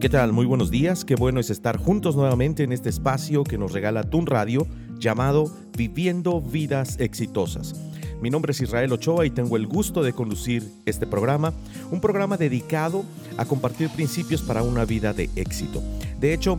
[0.00, 0.32] ¿Qué tal?
[0.32, 4.04] Muy buenos días, qué bueno es estar juntos nuevamente en este espacio que nos regala
[4.04, 4.64] Tun Radio
[4.96, 7.74] llamado Viviendo Vidas Exitosas.
[8.22, 11.52] Mi nombre es Israel Ochoa y tengo el gusto de conducir este programa,
[11.90, 13.04] un programa dedicado
[13.38, 15.82] a compartir principios para una vida de éxito.
[16.20, 16.58] De hecho,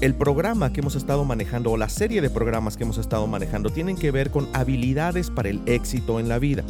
[0.00, 3.68] el programa que hemos estado manejando o la serie de programas que hemos estado manejando
[3.68, 6.64] tienen que ver con habilidades para el éxito en la vida.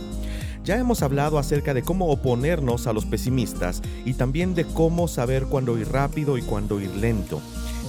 [0.64, 5.46] Ya hemos hablado acerca de cómo oponernos a los pesimistas y también de cómo saber
[5.46, 7.40] cuándo ir rápido y cuándo ir lento.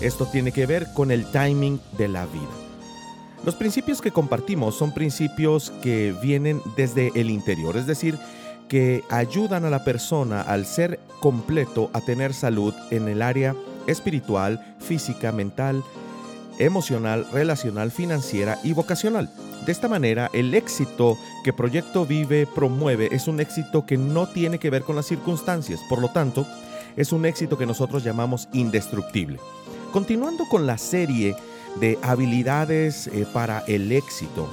[0.02, 2.50] Esto tiene que ver con el timing de la vida.
[3.46, 8.18] Los principios que compartimos son principios que vienen desde el interior, es decir,
[8.68, 14.76] que ayudan a la persona al ser completo a tener salud en el área espiritual,
[14.80, 15.84] física, mental,
[16.60, 19.30] emocional, relacional, financiera y vocacional.
[19.66, 24.60] De esta manera, el éxito que Proyecto Vive promueve es un éxito que no tiene
[24.60, 26.46] que ver con las circunstancias, por lo tanto,
[26.98, 29.40] es un éxito que nosotros llamamos indestructible.
[29.92, 31.36] Continuando con la serie
[31.80, 34.50] de habilidades eh, para el éxito,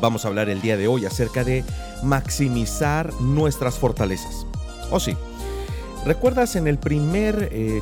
[0.00, 1.64] vamos a hablar el día de hoy acerca de
[2.02, 4.46] maximizar nuestras fortalezas.
[4.90, 5.16] ¿O oh, sí?
[6.04, 7.80] ¿Recuerdas en el primer eh,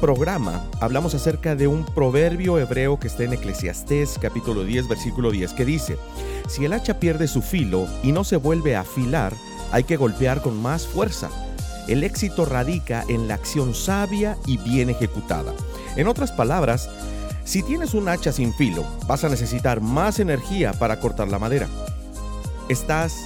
[0.00, 5.52] programa hablamos acerca de un proverbio hebreo que está en Eclesiastés capítulo 10 versículo 10
[5.52, 5.98] que dice,
[6.48, 9.32] si el hacha pierde su filo y no se vuelve a afilar,
[9.72, 11.30] hay que golpear con más fuerza.
[11.88, 15.52] El éxito radica en la acción sabia y bien ejecutada.
[15.96, 16.88] En otras palabras,
[17.44, 21.68] si tienes un hacha sin filo, vas a necesitar más energía para cortar la madera.
[22.68, 23.16] Estás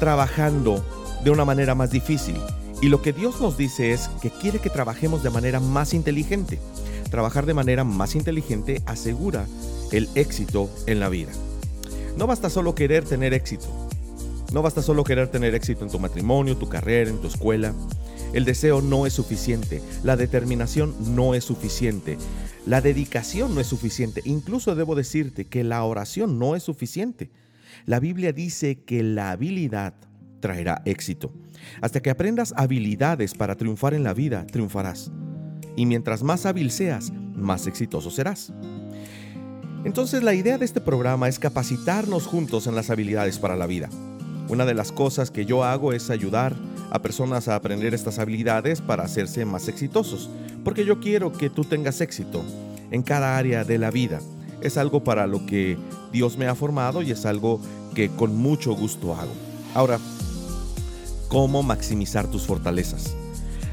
[0.00, 0.84] trabajando
[1.24, 2.36] de una manera más difícil
[2.80, 6.60] y lo que Dios nos dice es que quiere que trabajemos de manera más inteligente.
[7.10, 9.46] Trabajar de manera más inteligente asegura
[9.90, 11.32] el éxito en la vida.
[12.16, 13.66] No basta solo querer tener éxito.
[14.52, 17.74] No basta solo querer tener éxito en tu matrimonio, tu carrera, en tu escuela.
[18.32, 19.82] El deseo no es suficiente.
[20.04, 22.16] La determinación no es suficiente.
[22.64, 24.22] La dedicación no es suficiente.
[24.24, 27.30] Incluso debo decirte que la oración no es suficiente.
[27.86, 29.94] La Biblia dice que la habilidad
[30.40, 31.32] traerá éxito.
[31.80, 35.10] Hasta que aprendas habilidades para triunfar en la vida, triunfarás.
[35.76, 38.52] Y mientras más hábil seas, más exitoso serás.
[39.84, 43.88] Entonces la idea de este programa es capacitarnos juntos en las habilidades para la vida.
[44.48, 46.56] Una de las cosas que yo hago es ayudar
[46.90, 50.30] a personas a aprender estas habilidades para hacerse más exitosos,
[50.64, 52.42] porque yo quiero que tú tengas éxito
[52.90, 54.20] en cada área de la vida.
[54.62, 55.76] Es algo para lo que
[56.12, 57.60] Dios me ha formado y es algo
[57.94, 59.32] que con mucho gusto hago.
[59.74, 59.98] Ahora,
[61.28, 63.14] cómo maximizar tus fortalezas.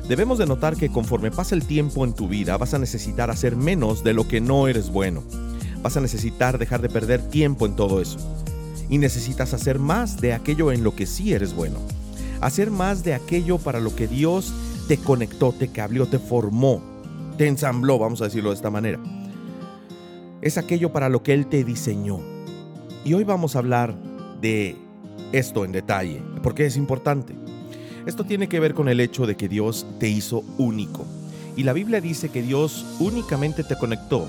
[0.08, 3.56] Debemos de notar que conforme pasa el tiempo en tu vida vas a necesitar hacer
[3.56, 5.24] menos de lo que no eres bueno.
[5.82, 8.20] Vas a necesitar dejar de perder tiempo en todo eso.
[8.88, 11.78] Y necesitas hacer más de aquello en lo que sí eres bueno.
[12.40, 14.54] Hacer más de aquello para lo que Dios
[14.88, 16.82] te conectó, te cableó, te formó,
[17.38, 19.00] te ensambló, vamos a decirlo de esta manera.
[20.42, 22.20] Es aquello para lo que Él te diseñó.
[23.04, 23.96] Y hoy vamos a hablar
[24.42, 24.76] de
[25.32, 27.45] esto en detalle, porque es importante.
[28.06, 31.06] Esto tiene que ver con el hecho de que Dios te hizo único.
[31.56, 34.28] Y la Biblia dice que Dios únicamente te conectó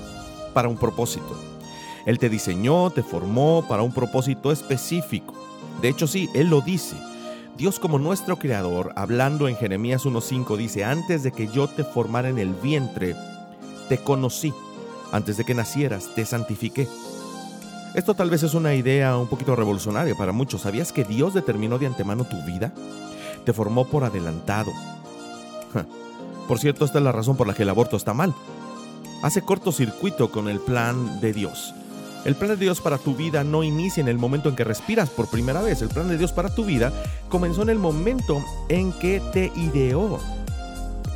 [0.53, 1.39] para un propósito.
[2.07, 5.35] Él te diseñó, te formó para un propósito específico.
[5.81, 6.95] De hecho, sí, Él lo dice.
[7.55, 12.29] Dios como nuestro creador, hablando en Jeremías 1.5, dice, antes de que yo te formara
[12.29, 13.15] en el vientre,
[13.89, 14.53] te conocí.
[15.11, 16.87] Antes de que nacieras, te santifiqué.
[17.93, 20.61] Esto tal vez es una idea un poquito revolucionaria para muchos.
[20.61, 22.73] ¿Sabías que Dios determinó de antemano tu vida?
[23.47, 24.73] Te formó por adelantado.
[26.49, 28.33] Por cierto, esta es la razón por la que el aborto está mal.
[29.23, 31.73] Hace cortocircuito con el plan de Dios.
[32.25, 35.09] El plan de Dios para tu vida no inicia en el momento en que respiras
[35.09, 35.81] por primera vez.
[35.81, 36.91] El plan de Dios para tu vida
[37.29, 40.19] comenzó en el momento en que te ideó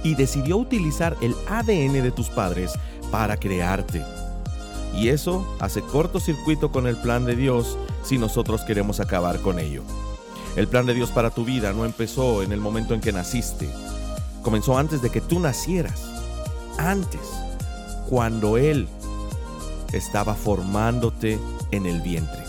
[0.01, 2.71] y decidió utilizar el ADN de tus padres
[3.11, 4.05] para crearte.
[4.95, 9.83] Y eso hace cortocircuito con el plan de Dios si nosotros queremos acabar con ello.
[10.55, 13.69] El plan de Dios para tu vida no empezó en el momento en que naciste.
[14.41, 16.03] Comenzó antes de que tú nacieras.
[16.77, 17.21] Antes,
[18.09, 18.87] cuando Él
[19.93, 21.39] estaba formándote
[21.71, 22.41] en el vientre.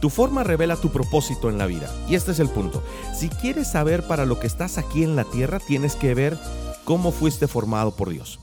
[0.00, 1.90] Tu forma revela tu propósito en la vida.
[2.08, 2.82] Y este es el punto.
[3.14, 6.38] Si quieres saber para lo que estás aquí en la tierra, tienes que ver
[6.84, 8.38] cómo fuiste formado por Dios.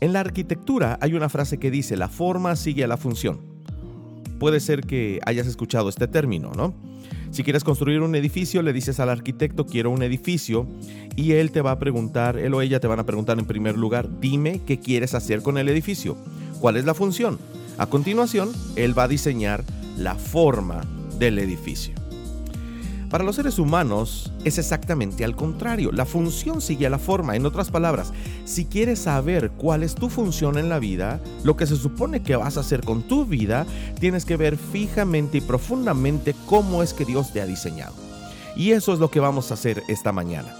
[0.00, 3.40] En la arquitectura hay una frase que dice, la forma sigue a la función.
[4.38, 6.74] Puede ser que hayas escuchado este término, ¿no?
[7.30, 10.66] Si quieres construir un edificio, le dices al arquitecto, quiero un edificio,
[11.14, 13.76] y él te va a preguntar, él o ella te van a preguntar en primer
[13.76, 16.16] lugar, dime qué quieres hacer con el edificio,
[16.60, 17.38] cuál es la función.
[17.78, 19.64] A continuación, él va a diseñar
[19.96, 20.80] la forma
[21.18, 21.99] del edificio.
[23.10, 25.90] Para los seres humanos es exactamente al contrario.
[25.90, 27.34] La función sigue a la forma.
[27.34, 28.12] En otras palabras,
[28.44, 32.36] si quieres saber cuál es tu función en la vida, lo que se supone que
[32.36, 33.66] vas a hacer con tu vida,
[33.98, 37.94] tienes que ver fijamente y profundamente cómo es que Dios te ha diseñado.
[38.54, 40.54] Y eso es lo que vamos a hacer esta mañana.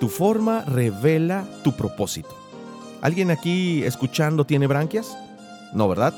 [0.00, 2.36] Tu forma revela tu propósito.
[3.02, 5.16] ¿Alguien aquí escuchando tiene branquias?
[5.72, 6.12] No, ¿verdad?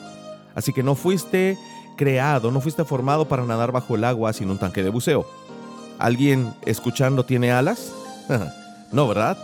[0.54, 1.58] Así que no fuiste
[1.98, 5.26] creado, no fuiste formado para nadar bajo el agua sin un tanque de buceo.
[5.98, 7.92] ¿Alguien escuchando tiene alas?
[8.92, 9.36] no, ¿verdad?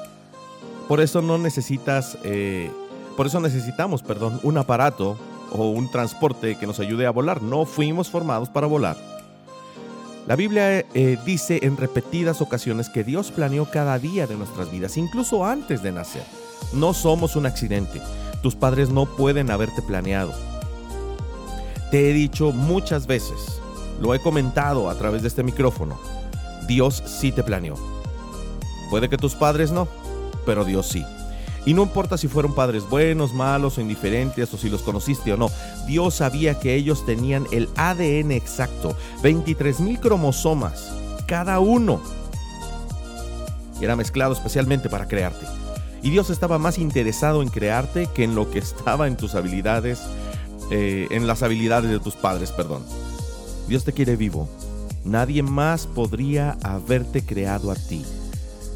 [0.89, 2.71] Por eso no necesitas, eh,
[3.17, 5.17] por eso necesitamos, perdón, un aparato
[5.53, 7.43] o un transporte que nos ayude a volar.
[7.43, 8.97] No fuimos formados para volar.
[10.27, 14.97] La Biblia eh, dice en repetidas ocasiones que Dios planeó cada día de nuestras vidas,
[14.97, 16.23] incluso antes de nacer.
[16.73, 18.01] No somos un accidente.
[18.41, 20.33] Tus padres no pueden haberte planeado.
[21.91, 23.61] Te he dicho muchas veces,
[24.01, 25.99] lo he comentado a través de este micrófono,
[26.67, 27.75] Dios sí te planeó.
[28.91, 29.89] Puede que tus padres no,
[30.45, 31.05] pero Dios sí.
[31.65, 35.37] Y no importa si fueron padres buenos, malos o indiferentes o si los conociste o
[35.37, 35.51] no,
[35.87, 40.93] Dios sabía que ellos tenían el ADN exacto, 23 mil cromosomas,
[41.27, 42.03] cada uno.
[43.81, 45.47] Era mezclado especialmente para crearte.
[46.03, 50.01] Y Dios estaba más interesado en crearte que en lo que estaba en tus habilidades,
[50.73, 52.83] eh, en las habilidades de tus padres, perdón.
[53.69, 54.49] Dios te quiere vivo,
[55.05, 58.05] Nadie más podría haberte creado a ti.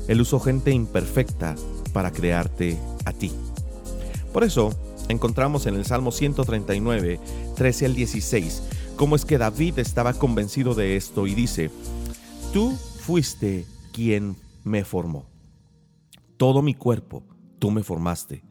[0.08, 1.54] Él usó gente imperfecta
[1.92, 3.32] para crearte a ti.
[4.32, 4.70] Por eso
[5.08, 7.20] encontramos en el Salmo 139,
[7.54, 8.62] 13 al 16,
[8.96, 11.70] cómo es que David estaba convencido de esto y dice,
[12.52, 15.26] Tú fuiste quien me formó.
[16.36, 17.22] Todo mi cuerpo,
[17.58, 18.42] tú me formaste.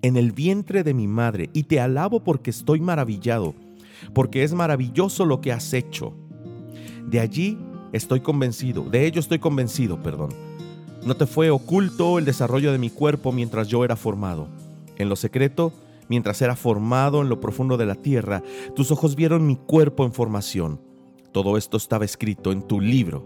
[0.00, 3.54] En el vientre de mi madre, y te alabo porque estoy maravillado,
[4.14, 6.14] porque es maravilloso lo que has hecho
[7.10, 7.58] de allí
[7.92, 10.30] estoy convencido, de ello estoy convencido, perdón.
[11.04, 14.48] No te fue oculto el desarrollo de mi cuerpo mientras yo era formado.
[14.96, 15.72] En lo secreto,
[16.08, 18.42] mientras era formado en lo profundo de la tierra,
[18.74, 20.80] tus ojos vieron mi cuerpo en formación.
[21.32, 23.24] Todo esto estaba escrito en tu libro.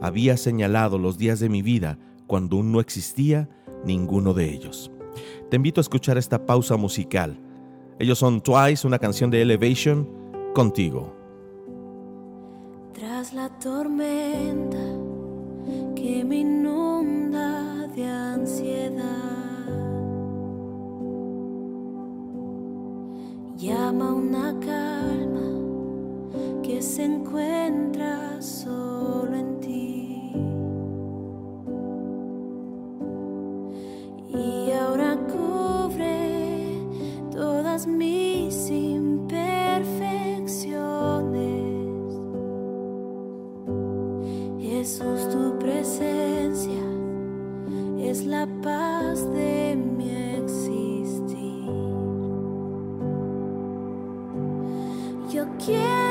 [0.00, 3.48] Había señalado los días de mi vida cuando aún no existía
[3.84, 4.90] ninguno de ellos.
[5.50, 7.38] Te invito a escuchar esta pausa musical.
[7.98, 10.08] Ellos son Twice, una canción de Elevation,
[10.54, 11.13] contigo
[13.32, 14.76] la tormenta
[15.94, 19.04] que me inunda de ansiedad.
[23.56, 30.03] Llama una calma que se encuentra solo en ti.
[48.14, 51.64] Es la paz de mi existir.
[55.32, 56.03] Yo quiero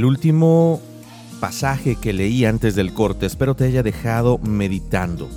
[0.00, 0.80] El último
[1.40, 5.28] pasaje que leí antes del corte espero te haya dejado meditando.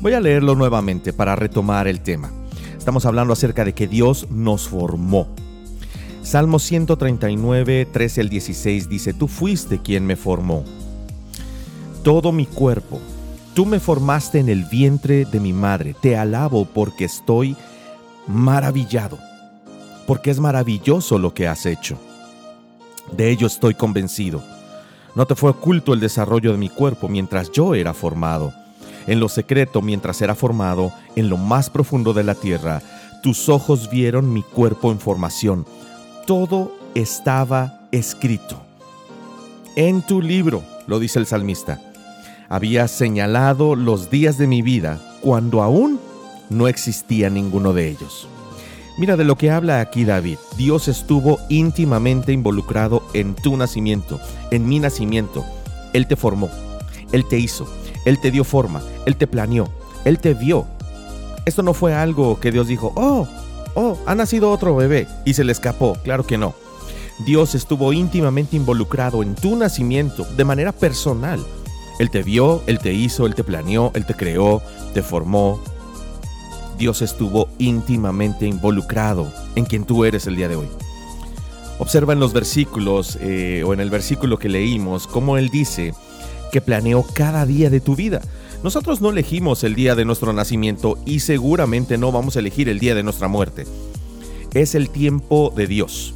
[0.00, 2.30] Voy a leerlo nuevamente para retomar el tema.
[2.78, 5.26] Estamos hablando acerca de que Dios nos formó.
[6.22, 10.62] Salmo 139, 13 al 16 dice, Tú fuiste quien me formó.
[12.04, 13.00] Todo mi cuerpo,
[13.54, 15.96] tú me formaste en el vientre de mi madre.
[16.00, 17.56] Te alabo porque estoy
[18.28, 19.18] maravillado,
[20.06, 21.98] porque es maravilloso lo que has hecho.
[23.12, 24.42] De ello estoy convencido.
[25.14, 28.52] No te fue oculto el desarrollo de mi cuerpo mientras yo era formado.
[29.06, 32.82] En lo secreto, mientras era formado, en lo más profundo de la tierra,
[33.22, 35.64] tus ojos vieron mi cuerpo en formación.
[36.26, 38.60] Todo estaba escrito.
[39.76, 41.80] En tu libro, lo dice el salmista,
[42.48, 46.00] había señalado los días de mi vida cuando aún
[46.50, 48.28] no existía ninguno de ellos.
[48.98, 50.38] Mira de lo que habla aquí David.
[50.56, 55.44] Dios estuvo íntimamente involucrado en tu nacimiento, en mi nacimiento.
[55.92, 56.48] Él te formó,
[57.12, 57.66] Él te hizo,
[58.06, 59.68] Él te dio forma, Él te planeó,
[60.04, 60.66] Él te vio.
[61.44, 63.28] Esto no fue algo que Dios dijo, oh,
[63.74, 65.96] oh, ha nacido otro bebé y se le escapó.
[66.02, 66.54] Claro que no.
[67.24, 71.44] Dios estuvo íntimamente involucrado en tu nacimiento de manera personal.
[71.98, 74.62] Él te vio, Él te hizo, Él te planeó, Él te creó,
[74.92, 75.60] te formó,
[76.78, 80.68] Dios estuvo íntimamente involucrado en quien tú eres el día de hoy.
[81.78, 85.94] Observa en los versículos eh, o en el versículo que leímos cómo Él dice
[86.52, 88.20] que planeó cada día de tu vida.
[88.62, 92.78] Nosotros no elegimos el día de nuestro nacimiento y seguramente no vamos a elegir el
[92.78, 93.66] día de nuestra muerte.
[94.54, 96.14] Es el tiempo de Dios.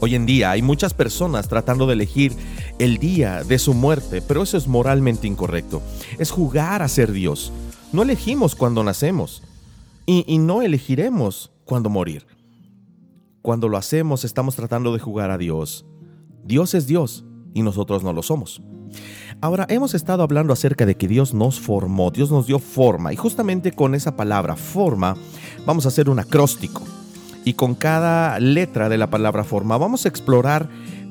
[0.00, 2.32] Hoy en día hay muchas personas tratando de elegir
[2.78, 5.82] el día de su muerte, pero eso es moralmente incorrecto.
[6.18, 7.52] Es jugar a ser Dios.
[7.92, 9.42] No elegimos cuando nacemos
[10.10, 12.26] y, no elegiremos cuándo morir.
[13.42, 15.84] Cuando lo hacemos estamos tratando de jugar a Dios.
[16.44, 18.62] Dios es Dios y nosotros no lo somos.
[19.42, 23.16] Ahora, hemos estado hablando acerca de que Dios nos formó, Dios nos dio forma y
[23.16, 25.14] justamente con esa palabra forma
[25.66, 26.82] vamos a hacer un acróstico.
[27.44, 30.70] Y con cada letra de la palabra forma vamos a explorar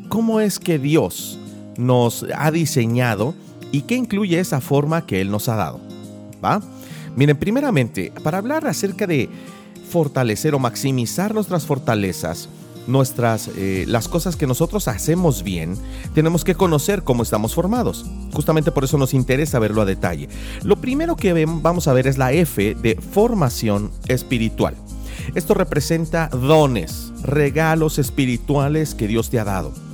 [0.09, 1.39] cómo es que Dios
[1.77, 3.35] nos ha diseñado
[3.71, 5.79] y qué incluye esa forma que Él nos ha dado.
[6.43, 6.61] ¿Va?
[7.17, 9.27] Miren, primeramente, para hablar acerca de
[9.89, 12.47] fortalecer o maximizar nuestras fortalezas,
[12.85, 15.75] nuestras eh, las cosas que nosotros hacemos bien,
[16.13, 18.05] tenemos que conocer cómo estamos formados.
[18.33, 20.29] Justamente por eso nos interesa verlo a detalle.
[20.61, 24.75] Lo primero que vamos a ver es la F de formación espiritual.
[25.33, 29.86] Esto representa dones, regalos espirituales que Dios te ha dado.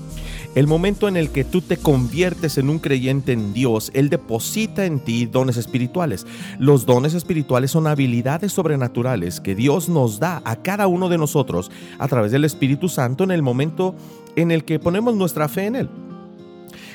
[0.55, 4.86] El momento en el que tú te conviertes en un creyente en Dios, Él deposita
[4.86, 6.27] en ti dones espirituales.
[6.60, 11.72] Los dones espirituales son habilidades sobrenaturales que Dios nos da a cada uno de nosotros
[11.98, 13.95] a través del Espíritu Santo en el momento
[14.36, 15.89] en el que ponemos nuestra fe en Él.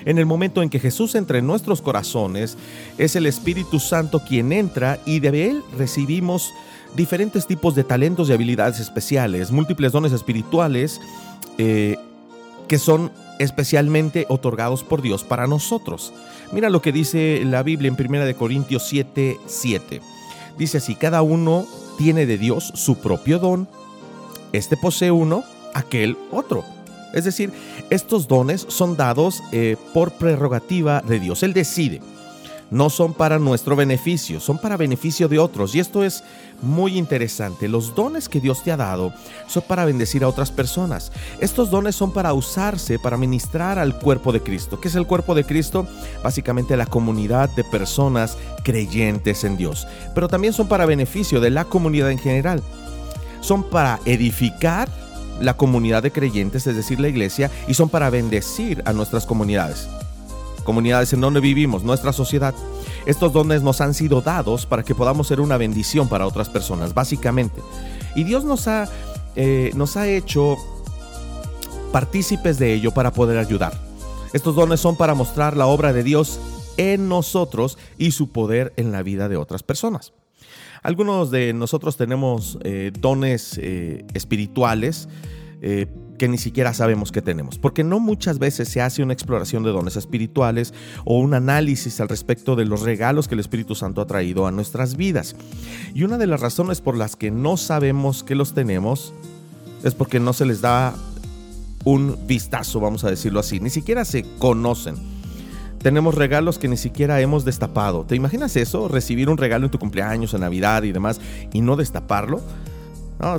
[0.05, 2.57] En el momento en que Jesús entra en nuestros corazones,
[2.97, 6.53] es el Espíritu Santo quien entra y de Él recibimos
[6.95, 11.01] diferentes tipos de talentos y habilidades especiales, múltiples dones espirituales
[11.59, 11.97] eh,
[12.69, 16.13] que son especialmente otorgados por Dios para nosotros.
[16.53, 20.01] Mira lo que dice la Biblia en 1 Corintios 7, 7.
[20.57, 21.67] Dice así, cada uno
[21.99, 23.69] tiene de Dios su propio don,
[24.53, 26.65] este posee uno, aquel otro.
[27.15, 27.53] Es decir,
[27.91, 31.43] estos dones son dados eh, por prerrogativa de Dios.
[31.43, 32.01] Él decide
[32.71, 35.75] no son para nuestro beneficio, son para beneficio de otros.
[35.75, 36.23] Y esto es
[36.61, 37.69] muy interesante.
[37.69, 39.13] Los dones que Dios te ha dado
[39.47, 41.13] son para bendecir a otras personas.
[41.41, 44.81] Estos dones son para usarse para ministrar al cuerpo de Cristo.
[44.81, 45.87] ¿Qué es el cuerpo de Cristo?
[46.23, 49.87] Básicamente la comunidad de personas creyentes en Dios.
[50.15, 52.63] Pero también son para beneficio de la comunidad en general.
[53.41, 54.89] Son para edificar
[55.41, 59.89] la comunidad de creyentes, es decir, la iglesia, y son para bendecir a nuestras comunidades
[60.69, 62.55] comunidades en donde vivimos, nuestra sociedad.
[63.07, 66.93] Estos dones nos han sido dados para que podamos ser una bendición para otras personas,
[66.93, 67.63] básicamente.
[68.15, 68.87] Y Dios nos ha,
[69.35, 70.59] eh, nos ha hecho
[71.91, 73.73] partícipes de ello para poder ayudar.
[74.35, 76.39] Estos dones son para mostrar la obra de Dios
[76.77, 80.13] en nosotros y su poder en la vida de otras personas.
[80.83, 85.09] Algunos de nosotros tenemos eh, dones eh, espirituales,
[86.19, 89.71] que ni siquiera sabemos que tenemos, porque no muchas veces se hace una exploración de
[89.71, 94.07] dones espirituales o un análisis al respecto de los regalos que el Espíritu Santo ha
[94.07, 95.37] traído a nuestras vidas.
[95.95, 99.15] Y una de las razones por las que no sabemos que los tenemos
[99.85, 100.95] es porque no se les da
[101.85, 103.61] un vistazo, vamos a decirlo así.
[103.61, 104.97] Ni siquiera se conocen.
[105.83, 108.05] Tenemos regalos que ni siquiera hemos destapado.
[108.05, 108.89] ¿Te imaginas eso?
[108.89, 111.21] Recibir un regalo en tu cumpleaños, en Navidad y demás
[111.53, 112.43] y no destaparlo.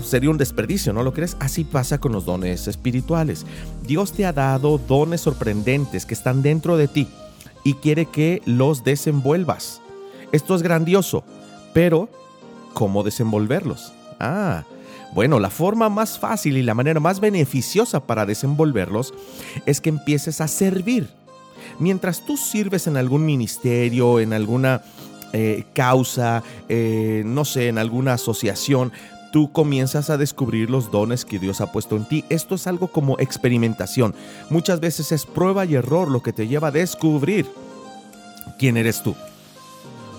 [0.04, 1.38] Sería un desperdicio, ¿no lo crees?
[1.40, 3.46] Así pasa con los dones espirituales.
[3.84, 7.08] Dios te ha dado dones sorprendentes que están dentro de ti
[7.64, 9.82] y quiere que los desenvuelvas.
[10.32, 11.24] Esto es grandioso,
[11.74, 12.10] pero
[12.74, 13.94] ¿cómo desenvolverlos?
[14.20, 14.66] Ah,
[15.14, 19.14] bueno, la forma más fácil y la manera más beneficiosa para desenvolverlos
[19.66, 21.10] es que empieces a servir.
[21.80, 24.82] Mientras tú sirves en algún ministerio, en alguna
[25.34, 28.92] eh, causa, eh, no sé, en alguna asociación,
[29.32, 32.26] tú comienzas a descubrir los dones que Dios ha puesto en ti.
[32.30, 34.16] Esto es algo como experimentación.
[34.50, 37.48] Muchas veces es prueba y error lo que te lleva a descubrir
[38.58, 39.16] quién eres tú.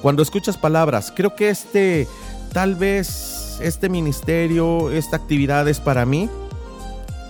[0.03, 2.09] Cuando escuchas palabras, creo que este,
[2.53, 6.29] tal vez, este ministerio, esta actividad es para mí.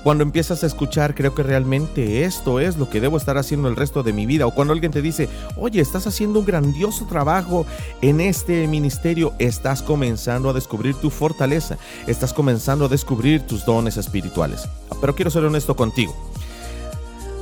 [0.03, 3.77] Cuando empiezas a escuchar, creo que realmente esto es lo que debo estar haciendo el
[3.77, 4.47] resto de mi vida.
[4.47, 7.67] O cuando alguien te dice, oye, estás haciendo un grandioso trabajo
[8.01, 13.99] en este ministerio, estás comenzando a descubrir tu fortaleza, estás comenzando a descubrir tus dones
[13.99, 14.67] espirituales.
[15.03, 16.15] Pero quiero ser honesto contigo.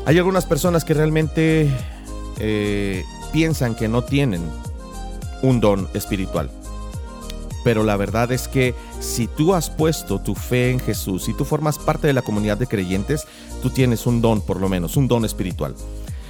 [0.04, 1.70] Hay algunas personas que realmente
[2.38, 4.42] eh, piensan que no tienen
[5.42, 6.50] un don espiritual.
[7.64, 11.44] Pero la verdad es que si tú has puesto tu fe en Jesús, si tú
[11.44, 13.26] formas parte de la comunidad de creyentes,
[13.62, 15.74] tú tienes un don por lo menos, un don espiritual.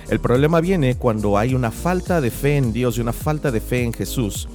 [0.09, 3.61] El problema viene cuando hay una falta de fe en Dios y una falta de
[3.61, 4.49] fe en Jesús.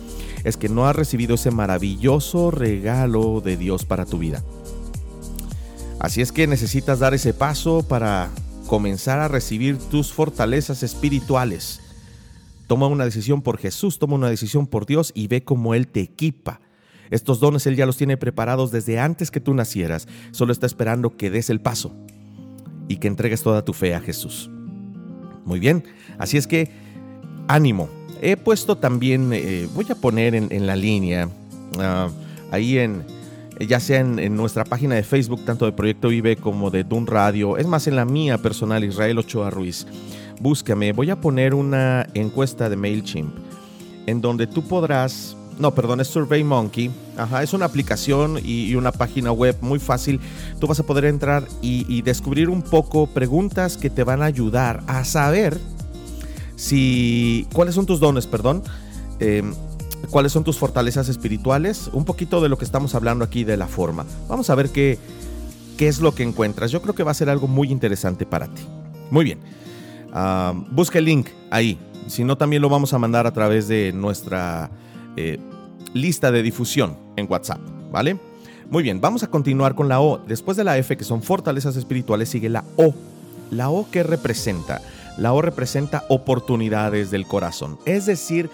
[0.43, 4.43] Es que no has recibido ese maravilloso regalo de Dios para tu vida.
[5.99, 8.29] Así es que necesitas dar ese paso para
[8.67, 11.82] comenzar a recibir tus fortalezas espirituales.
[12.67, 16.01] Toma una decisión por Jesús, toma una decisión por Dios y ve cómo Él te
[16.01, 16.61] equipa.
[17.09, 20.07] Estos dones Él ya los tiene preparados desde antes que tú nacieras.
[20.31, 21.95] Solo está esperando que des el paso
[22.87, 24.49] y que entregues toda tu fe a Jesús.
[25.45, 25.83] Muy bien,
[26.17, 26.71] así es que
[27.47, 27.89] ánimo.
[28.21, 32.09] He puesto también, eh, voy a poner en, la línea, uh,
[32.51, 33.03] ahí en,
[33.59, 37.05] ya sea en, en, nuestra página de Facebook, tanto de Proyecto Vive como de Dun
[37.05, 39.85] Radio, es más en la mía personal, Israel Ochoa Ruiz
[40.39, 40.93] búscame.
[40.93, 43.33] Voy a poner una encuesta de MailChimp
[44.05, 46.91] en donde tú podrás, no, perdón, es SurveyMonkey.
[47.17, 50.19] Ajá, es una aplicación y, una página web muy fácil.
[50.59, 54.83] Tú vas a poder entrar y, descubrir un poco preguntas que te van a ayudar
[54.87, 55.59] a saber
[56.55, 58.63] si cuáles son tus dones, perdón.
[59.19, 59.53] Em,
[60.09, 63.67] cuáles son tus fortalezas espirituales, un poquito de lo que estamos hablando aquí de la
[63.67, 64.05] forma.
[64.27, 64.97] Vamos a ver qué,
[65.77, 66.71] qué es lo que encuentras.
[66.71, 68.63] Yo creo que va a ser algo muy interesante para ti.
[69.11, 69.39] Muy bien.
[70.13, 71.77] Uh, busca el link ahí.
[72.07, 74.69] Si no, también lo vamos a mandar a través de nuestra
[75.15, 75.39] eh,
[75.93, 77.59] lista de difusión en WhatsApp,
[77.91, 78.19] ¿vale?
[78.69, 80.19] Muy bien, vamos a continuar con la O.
[80.19, 82.93] Después de la F, que son fortalezas espirituales, sigue la O.
[83.51, 84.81] La O que representa?
[85.17, 88.49] La O representa oportunidades del corazón, es decir,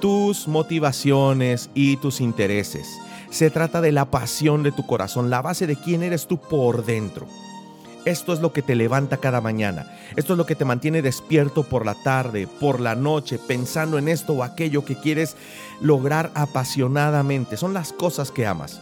[0.00, 2.86] tus motivaciones y tus intereses.
[3.30, 6.84] Se trata de la pasión de tu corazón, la base de quién eres tú por
[6.84, 7.26] dentro.
[8.04, 9.86] Esto es lo que te levanta cada mañana.
[10.16, 14.08] Esto es lo que te mantiene despierto por la tarde, por la noche, pensando en
[14.08, 15.36] esto o aquello que quieres
[15.80, 17.56] lograr apasionadamente.
[17.56, 18.80] Son las cosas que amas.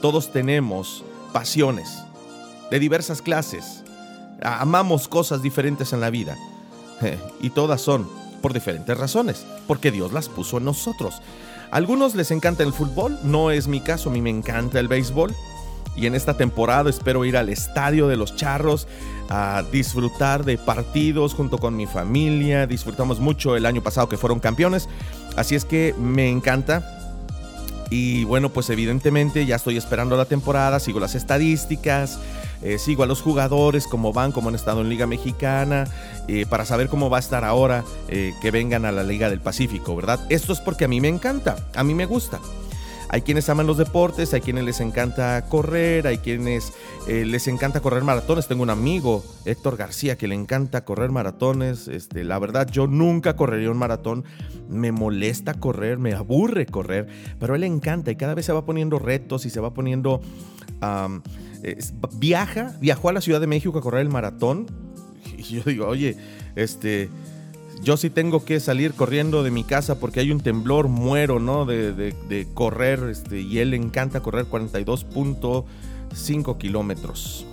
[0.00, 2.02] Todos tenemos pasiones
[2.70, 3.82] de diversas clases.
[4.42, 6.36] Amamos cosas diferentes en la vida.
[7.40, 8.08] Y todas son
[8.40, 11.20] por diferentes razones, porque Dios las puso en nosotros.
[11.72, 14.88] A algunos les encanta el fútbol, no es mi caso, a mí me encanta el
[14.88, 15.34] béisbol
[15.96, 18.88] y en esta temporada espero ir al estadio de los Charros
[19.28, 22.66] a disfrutar de partidos junto con mi familia.
[22.66, 24.88] Disfrutamos mucho el año pasado que fueron campeones,
[25.36, 26.98] así es que me encanta.
[27.90, 32.18] Y bueno, pues evidentemente ya estoy esperando la temporada, sigo las estadísticas,
[32.62, 35.84] eh, sigo a los jugadores, cómo van, cómo han estado en Liga Mexicana,
[36.26, 39.40] eh, para saber cómo va a estar ahora eh, que vengan a la Liga del
[39.40, 40.20] Pacífico, ¿verdad?
[40.30, 42.40] Esto es porque a mí me encanta, a mí me gusta.
[43.12, 46.72] Hay quienes aman los deportes, hay quienes les encanta correr, hay quienes
[47.06, 48.48] eh, les encanta correr maratones.
[48.48, 51.88] Tengo un amigo, Héctor García, que le encanta correr maratones.
[51.88, 54.24] Este, la verdad, yo nunca correría un maratón.
[54.70, 57.06] Me molesta correr, me aburre correr,
[57.38, 59.74] pero a él le encanta y cada vez se va poniendo retos y se va
[59.74, 60.22] poniendo...
[62.14, 64.66] viaja, viajó a la Ciudad de México a correr el maratón.
[65.36, 66.16] Y yo digo, oye,
[66.56, 67.10] este,
[67.82, 71.64] yo sí tengo que salir corriendo de mi casa porque hay un temblor, muero, ¿no?
[71.66, 77.44] De, correr, este, y él le encanta correr 42.5 kilómetros.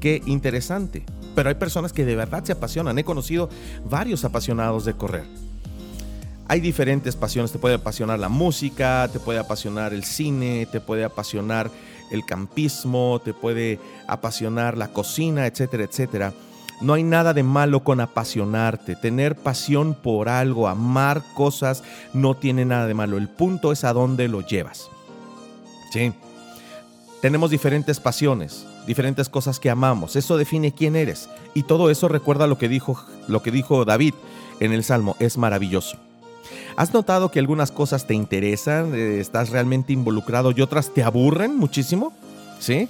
[0.00, 1.04] Qué interesante.
[1.34, 2.98] Pero hay personas que de verdad se apasionan.
[2.98, 3.50] He conocido
[3.88, 5.24] varios apasionados de correr.
[6.48, 7.52] Hay diferentes pasiones.
[7.52, 11.70] Te puede apasionar la música, te puede apasionar el cine, te puede apasionar
[12.10, 16.32] el campismo, te puede apasionar la cocina, etcétera, etcétera.
[16.80, 22.64] No hay nada de malo con apasionarte, tener pasión por algo, amar cosas, no tiene
[22.64, 23.16] nada de malo.
[23.16, 24.88] El punto es a dónde lo llevas.
[25.90, 26.12] Sí.
[27.22, 30.16] Tenemos diferentes pasiones, diferentes cosas que amamos.
[30.16, 31.30] Eso define quién eres.
[31.54, 34.14] Y todo eso recuerda lo que dijo, lo que dijo David
[34.60, 35.16] en el Salmo.
[35.18, 35.96] Es maravilloso.
[36.76, 41.56] ¿Has notado que algunas cosas te interesan, eh, estás realmente involucrado y otras te aburren
[41.56, 42.12] muchísimo?
[42.58, 42.88] ¿Sí?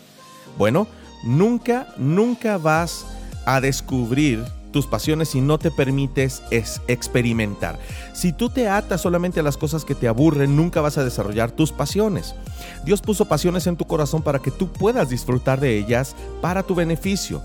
[0.58, 0.88] Bueno,
[1.22, 3.06] nunca, nunca vas
[3.46, 7.78] a descubrir tus pasiones si no te permites es experimentar.
[8.12, 11.50] Si tú te atas solamente a las cosas que te aburren, nunca vas a desarrollar
[11.50, 12.34] tus pasiones.
[12.84, 16.74] Dios puso pasiones en tu corazón para que tú puedas disfrutar de ellas para tu
[16.74, 17.42] beneficio.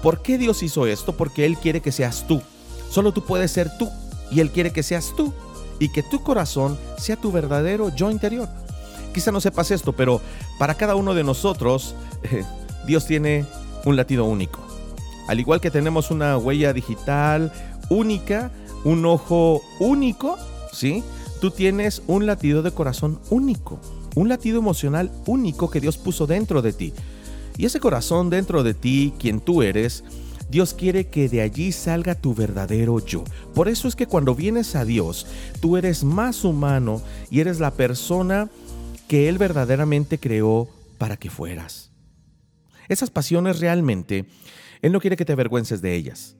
[0.00, 1.16] ¿Por qué Dios hizo esto?
[1.16, 2.40] Porque Él quiere que seas tú.
[2.88, 3.90] Solo tú puedes ser tú
[4.30, 5.34] y Él quiere que seas tú
[5.80, 8.48] y que tu corazón sea tu verdadero yo interior.
[9.12, 10.20] Quizá no sepas esto, pero
[10.58, 11.96] para cada uno de nosotros
[12.86, 13.44] Dios tiene
[13.84, 14.69] un latido único.
[15.30, 17.52] Al igual que tenemos una huella digital
[17.88, 18.50] única,
[18.82, 20.36] un ojo único,
[20.72, 21.04] ¿sí?
[21.40, 23.78] Tú tienes un latido de corazón único,
[24.16, 26.92] un latido emocional único que Dios puso dentro de ti.
[27.56, 30.02] Y ese corazón dentro de ti, quien tú eres,
[30.50, 33.22] Dios quiere que de allí salga tu verdadero yo.
[33.54, 35.28] Por eso es que cuando vienes a Dios,
[35.60, 38.50] tú eres más humano y eres la persona
[39.06, 41.92] que Él verdaderamente creó para que fueras.
[42.88, 44.24] Esas pasiones realmente
[44.82, 46.36] él no quiere que te avergüences de ellas.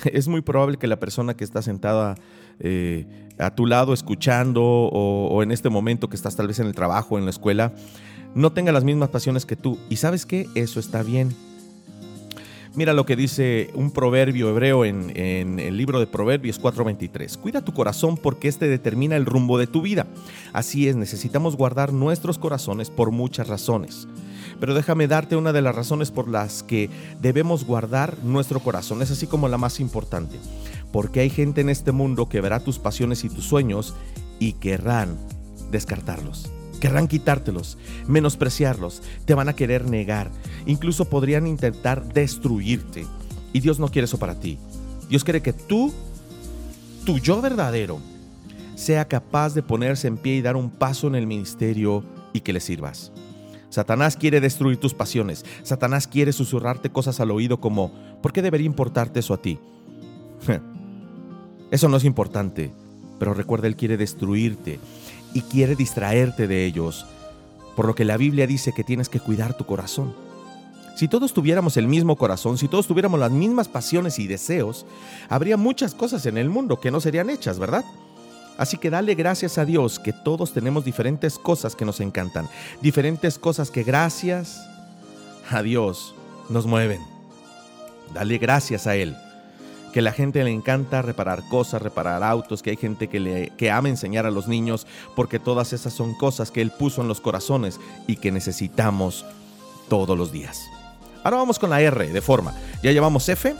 [0.12, 2.16] Es muy probable que la persona que está sentada
[2.58, 3.06] eh,
[3.38, 7.18] a tu lado escuchando o, en este momento que estás tal vez en el trabajo,
[7.18, 7.72] en la escuela,
[8.34, 9.78] no tenga las mismas pasiones que tú.
[9.88, 11.34] Y sabes qué, eso está bien.
[12.74, 17.36] Mira lo que dice un proverbio hebreo en, en, el libro de Proverbios 4:23.
[17.38, 20.06] Cuida tu corazón porque este determina el rumbo de tu vida.
[20.52, 24.06] Así es, necesitamos guardar nuestros corazones por muchas razones.
[24.60, 29.02] Pero déjame darte una de las razones por las que debemos guardar nuestro corazón.
[29.02, 30.38] Es así como la más importante.
[30.92, 33.94] Porque hay gente en este mundo que verá tus pasiones y tus sueños
[34.38, 35.16] y querrán
[35.70, 36.50] descartarlos.
[36.80, 40.30] Querrán quitártelos, menospreciarlos, te van a querer negar,
[40.64, 43.06] incluso podrían intentar destruirte.
[43.52, 44.58] Y Dios no quiere eso para ti.
[45.10, 45.92] Dios quiere que tú,
[47.04, 47.98] tu yo verdadero,
[48.76, 52.54] sea capaz de ponerse en pie y dar un paso en el ministerio y que
[52.54, 53.12] le sirvas.
[53.70, 55.44] Satanás quiere destruir tus pasiones.
[55.62, 59.58] Satanás quiere susurrarte cosas al oído como, ¿por qué debería importarte eso a ti?
[61.70, 62.72] Eso no es importante,
[63.20, 64.80] pero recuerda, Él quiere destruirte
[65.34, 67.06] y quiere distraerte de ellos,
[67.76, 70.12] por lo que la Biblia dice que tienes que cuidar tu corazón.
[70.96, 74.84] Si todos tuviéramos el mismo corazón, si todos tuviéramos las mismas pasiones y deseos,
[75.28, 77.84] habría muchas cosas en el mundo que no serían hechas, ¿verdad?
[78.60, 82.46] Así que dale gracias a Dios que todos tenemos diferentes cosas que nos encantan,
[82.82, 84.60] diferentes cosas que gracias
[85.50, 86.14] a Dios
[86.50, 87.00] nos mueven.
[88.12, 89.16] Dale gracias a Él.
[89.94, 93.70] Que la gente le encanta reparar cosas, reparar autos, que hay gente que, le, que
[93.70, 97.22] ama enseñar a los niños, porque todas esas son cosas que Él puso en los
[97.22, 99.24] corazones y que necesitamos
[99.88, 100.60] todos los días.
[101.24, 102.52] Ahora vamos con la R de forma.
[102.82, 103.54] Ya llevamos F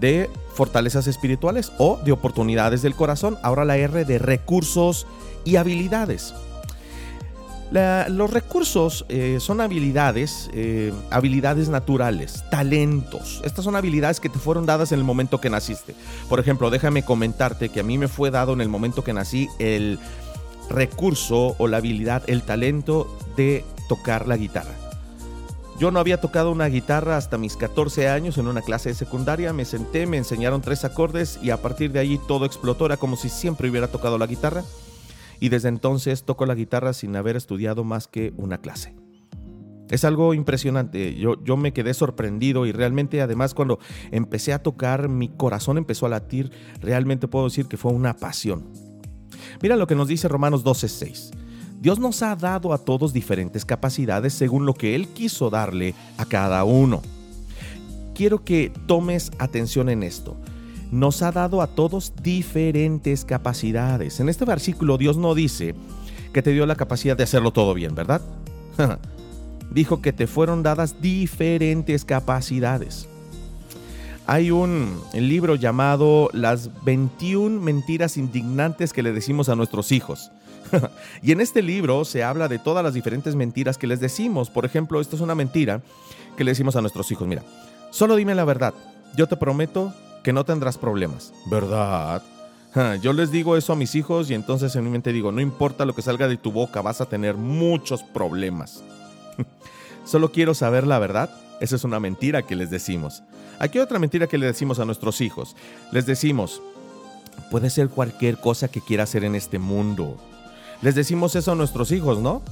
[0.00, 3.38] de fortalezas espirituales o de oportunidades del corazón.
[3.42, 5.06] Ahora la R de recursos
[5.44, 6.34] y habilidades.
[7.70, 13.40] Los recursos eh, son habilidades, eh, habilidades naturales, talentos.
[13.44, 15.94] Estas son habilidades que te fueron dadas en el momento que naciste.
[16.28, 19.48] Por ejemplo, déjame comentarte que a mí me fue dado en el momento que nací
[19.60, 20.00] el
[20.68, 24.89] recurso o la habilidad, el talento de tocar la guitarra.
[25.80, 29.54] Yo no había tocado una guitarra hasta mis 14 años en una clase de secundaria.
[29.54, 32.84] Me senté, me enseñaron tres acordes y a partir de allí todo explotó.
[32.84, 34.62] Era como si siempre hubiera tocado la guitarra.
[35.40, 38.94] Y desde entonces toco la guitarra sin haber estudiado más que una clase.
[39.88, 41.14] Es algo impresionante.
[41.14, 43.78] Yo, yo me quedé sorprendido y realmente además cuando
[44.10, 46.52] empecé a tocar mi corazón empezó a latir.
[46.82, 48.70] Realmente puedo decir que fue una pasión.
[49.62, 51.30] Mira lo que nos dice Romanos 12:6.
[51.80, 56.26] Dios nos ha dado a todos diferentes capacidades según lo que Él quiso darle a
[56.26, 57.00] cada uno.
[58.14, 60.36] Quiero que tomes atención en esto.
[60.92, 64.20] Nos ha dado a todos diferentes capacidades.
[64.20, 65.74] En este versículo Dios no dice
[66.34, 68.20] que te dio la capacidad de hacerlo todo bien, ¿verdad?
[69.70, 73.08] Dijo que te fueron dadas diferentes capacidades.
[74.26, 80.30] Hay un libro llamado Las 21 mentiras indignantes que le decimos a nuestros hijos.
[81.22, 84.50] y en este libro se habla de todas las diferentes mentiras que les decimos.
[84.50, 85.82] Por ejemplo, esto es una mentira
[86.36, 87.26] que le decimos a nuestros hijos.
[87.26, 87.42] Mira,
[87.90, 88.74] solo dime la verdad.
[89.16, 91.32] Yo te prometo que no tendrás problemas.
[91.46, 92.22] ¿Verdad?
[93.02, 95.84] Yo les digo eso a mis hijos y entonces en mi mente digo, no importa
[95.84, 98.84] lo que salga de tu boca, vas a tener muchos problemas.
[100.04, 101.30] Solo quiero saber la verdad.
[101.60, 103.22] Esa es una mentira que les decimos.
[103.58, 105.56] Aquí hay otra mentira que le decimos a nuestros hijos.
[105.92, 106.62] Les decimos,
[107.50, 110.16] puede ser cualquier cosa que quieras hacer en este mundo.
[110.82, 112.42] Les decimos eso a nuestros hijos, ¿no?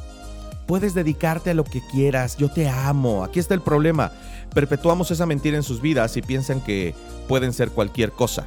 [0.66, 3.24] Puedes dedicarte a lo que quieras, yo te amo.
[3.24, 4.12] Aquí está el problema.
[4.52, 6.94] Perpetuamos esa mentira en sus vidas y piensan que
[7.26, 8.46] pueden ser cualquier cosa.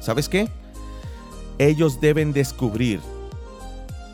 [0.00, 0.48] ¿Sabes qué?
[1.58, 3.00] Ellos deben descubrir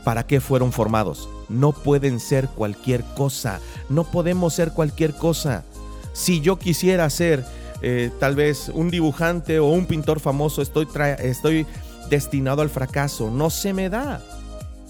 [0.04, 1.28] para qué fueron formados.
[1.48, 3.61] No pueden ser cualquier cosa.
[3.88, 5.64] No podemos ser cualquier cosa.
[6.12, 7.44] Si yo quisiera ser
[7.83, 10.87] eh, tal vez un dibujante o un pintor famoso, estoy,
[11.18, 11.66] estoy
[12.09, 13.30] destinado al fracaso.
[13.30, 14.22] No se me da.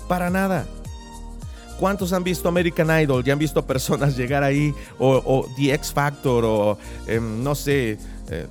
[0.08, 0.66] Para nada.
[1.78, 3.24] ¿Cuántos han visto American Idol?
[3.24, 7.98] Ya han visto personas llegar ahí, o, The X Factor, o em, no sé,
[8.30, 8.46] eh,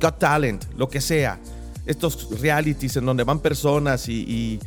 [0.00, 1.38] Got Talent, lo que sea.
[1.86, 4.60] Estos realities en donde van personas y,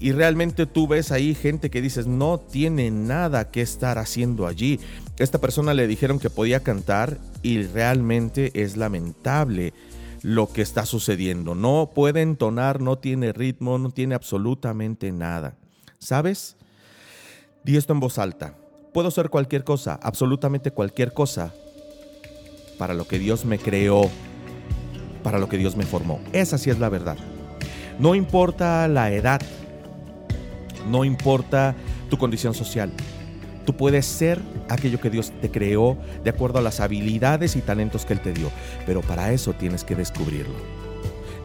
[0.00, 4.80] y realmente tú ves ahí gente que dices, no tiene nada que estar haciendo allí.
[5.18, 9.74] Esta persona le dijeron que podía cantar y realmente es lamentable
[10.22, 11.54] lo que está sucediendo.
[11.54, 15.56] No puede entonar, no tiene ritmo, no tiene absolutamente nada.
[15.98, 16.56] ¿Sabes?
[17.64, 18.54] Di esto en voz alta.
[18.92, 21.54] Puedo ser cualquier cosa, absolutamente cualquier cosa,
[22.78, 24.10] para lo que Dios me creó,
[25.22, 26.20] para lo que Dios me formó.
[26.32, 27.16] Esa sí es la verdad.
[27.98, 29.40] No importa la edad,
[30.88, 31.76] no importa
[32.08, 32.90] tu condición social.
[33.70, 38.04] Tú puedes ser aquello que Dios te creó de acuerdo a las habilidades y talentos
[38.04, 38.50] que Él te dio,
[38.84, 40.56] pero para eso tienes que descubrirlo.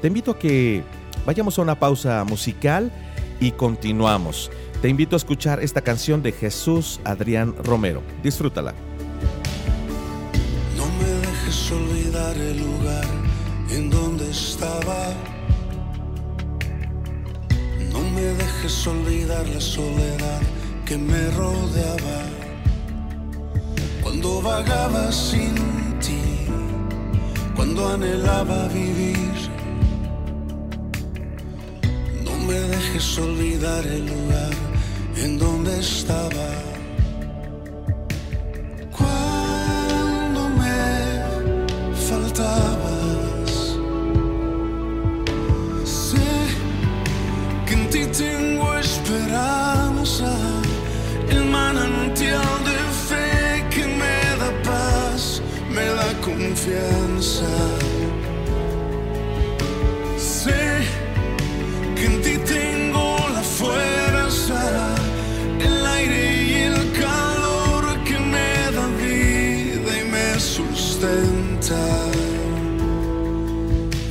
[0.01, 0.81] Te invito a que
[1.23, 2.91] vayamos a una pausa musical
[3.39, 4.49] y continuamos.
[4.81, 8.01] Te invito a escuchar esta canción de Jesús Adrián Romero.
[8.23, 8.73] Disfrútala.
[10.75, 13.05] No me dejes olvidar el lugar
[13.69, 15.13] en donde estaba.
[17.93, 20.41] No me dejes olvidar la soledad
[20.85, 22.19] que me rodeaba.
[24.03, 25.55] Cuando vagaba sin
[25.99, 26.45] ti,
[27.55, 29.35] cuando anhelaba vivir.
[32.23, 34.53] No me dejes olvidar el lugar
[35.17, 36.49] en donde estaba.
[38.97, 40.79] Cuando me
[41.95, 42.74] faltabas,
[57.21, 57.71] Sé
[61.95, 64.95] que en ti tengo la fuerza
[65.59, 71.81] el aire y el calor que me da vida y me sustenta.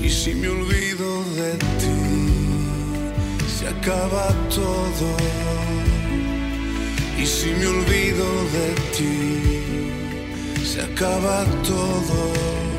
[0.02, 2.00] Y si me olvido de ti,
[3.46, 5.08] se acaba todo.
[7.18, 12.73] Y si me olvido de ti, se acaba todo.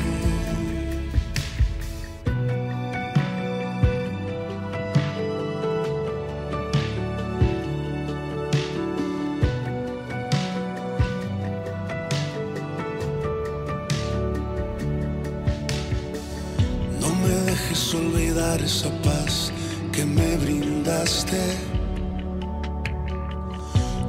[18.66, 19.52] Esa paz
[19.92, 21.40] que me brindaste.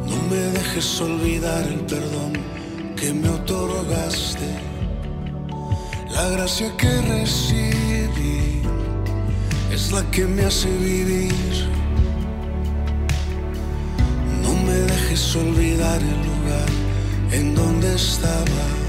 [0.10, 2.34] No me dejes olvidar el perdón
[2.96, 4.50] que me otorgaste.
[6.10, 8.64] La gracia que recibí
[9.72, 11.54] es la que me hace vivir.
[14.42, 16.70] No me dejes olvidar el lugar
[17.32, 18.87] en donde estaba.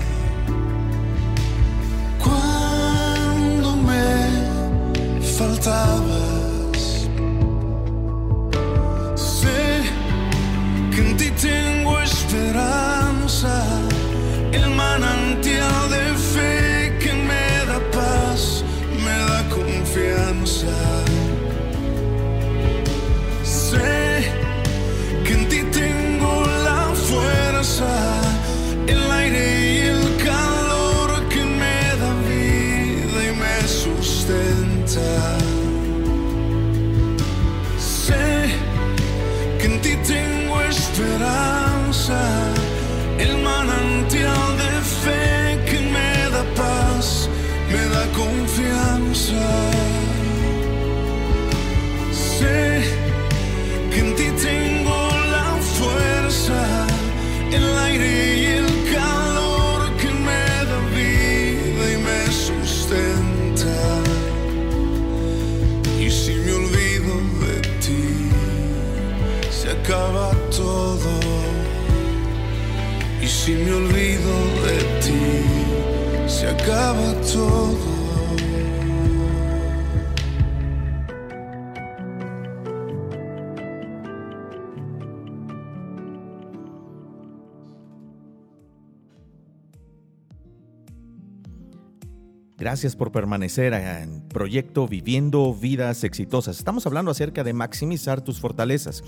[92.68, 96.58] Gracias por permanecer en Proyecto Viviendo Vidas Exitosas.
[96.58, 99.02] Estamos hablando acerca de maximizar tus fortalezas.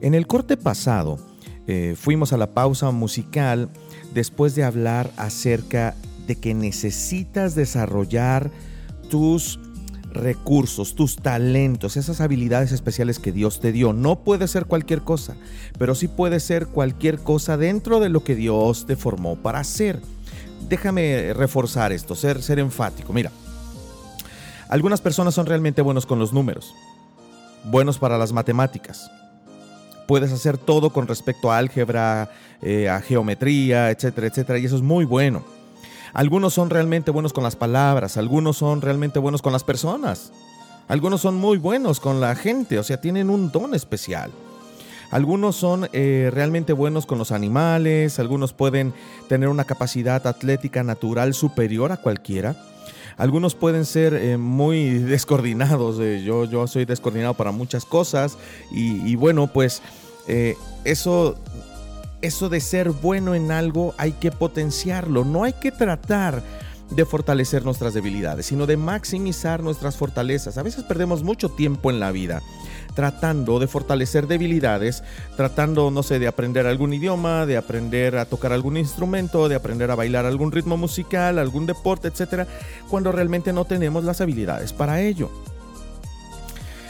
[0.00, 1.16] En el corte pasado
[1.68, 3.68] eh, fuimos a la pausa musical
[4.14, 5.94] después de hablar acerca
[6.26, 8.50] de que necesitas desarrollar
[9.08, 9.60] tus
[10.10, 13.92] recursos, tus talentos, esas habilidades especiales que Dios te dio.
[13.92, 15.36] No puede ser cualquier cosa,
[15.78, 20.00] pero sí puede ser cualquier cosa dentro de lo que Dios te formó para hacer
[20.68, 23.12] déjame reforzar esto, ser, ser enfático.
[23.12, 23.30] Mira,
[24.68, 26.74] algunas personas son realmente buenos con los números,
[27.64, 29.10] buenos para las matemáticas.
[30.06, 32.30] Puedes hacer todo con respecto a álgebra,
[32.62, 35.44] eh, a geometría, etcétera, etcétera, y eso es muy bueno.
[36.14, 40.32] Algunos son realmente buenos con las palabras, algunos son realmente buenos con las personas,
[40.88, 44.30] algunos son muy buenos con la gente, o sea, tienen un don especial.
[45.10, 48.92] Algunos son eh, realmente buenos con los animales, algunos pueden
[49.28, 52.56] tener una capacidad atlética natural superior a cualquiera.
[53.16, 58.36] Algunos pueden ser eh, muy descoordinados, eh, yo, yo soy descoordinado para muchas cosas
[58.70, 59.82] y, bueno, pues
[60.84, 61.36] eso,
[62.20, 66.42] eso de ser bueno en algo hay que potenciarlo, no hay que tratar
[66.90, 70.58] de fortalecer nuestras debilidades, sino de maximizar nuestras fortalezas.
[70.58, 72.42] A veces perdemos mucho tiempo en la vida
[72.98, 75.04] tratando de fortalecer debilidades,
[75.36, 79.92] tratando, no sé, de aprender algún idioma, de aprender a tocar algún instrumento, de aprender
[79.92, 82.48] a bailar algún ritmo musical, algún deporte, etcétera,
[82.90, 85.30] cuando realmente no tenemos las habilidades para ello.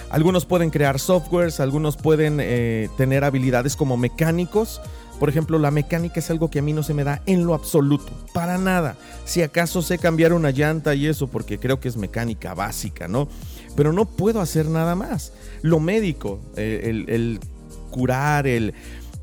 [0.08, 4.80] Algunos pueden crear softwares, algunos pueden eh, tener habilidades como mecánicos.
[5.20, 7.52] Por ejemplo, la mecánica es algo que a mí no se me da en lo
[7.52, 8.96] absoluto, para nada.
[9.26, 13.28] Si acaso sé cambiar una llanta y eso, porque creo que es mecánica básica, ¿no?
[13.78, 15.30] pero no puedo hacer nada más.
[15.62, 17.40] Lo médico, eh, el,
[17.90, 18.74] curar, el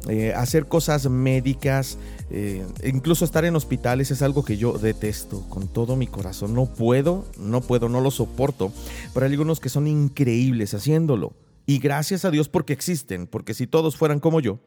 [0.08, 1.98] eh, hacer cosas médicas,
[2.30, 6.54] eh, incluso estar en hospitales es algo que yo detesto con todo mi corazón.
[6.54, 8.72] No puedo, no puedo, no lo soporto.
[9.14, 11.34] Pero hay algunos que son increíbles haciéndolo.
[11.66, 14.60] Y gracias a Dios porque existen, porque si todos fueran como yo,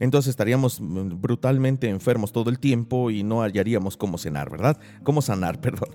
[0.00, 4.78] entonces estaríamos mm, brutalmente enfermos todo el tiempo y no hallaríamos cómo cenar, ¿verdad?
[5.02, 5.90] Cómo sanar, perdón.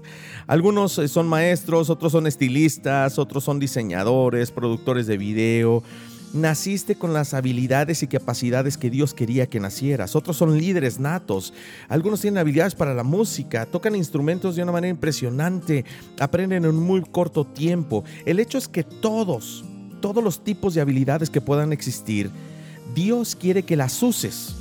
[0.47, 5.83] Algunos eh, son maestros, otros son estilistas, otros son diseñadores, productores de video.
[6.33, 10.15] Naciste con las habilidades y capacidades que Dios quería que nacieras.
[10.15, 11.53] Otros son líderes natos.
[11.89, 15.83] Algunos tienen habilidades para la música, tocan instrumentos de una manera impresionante,
[16.19, 18.05] aprenden en un muy corto tiempo.
[18.25, 19.65] El hecho es que todos,
[19.99, 22.31] todos los tipos de habilidades que puedan existir,
[22.93, 24.55] Dios quiere que las uses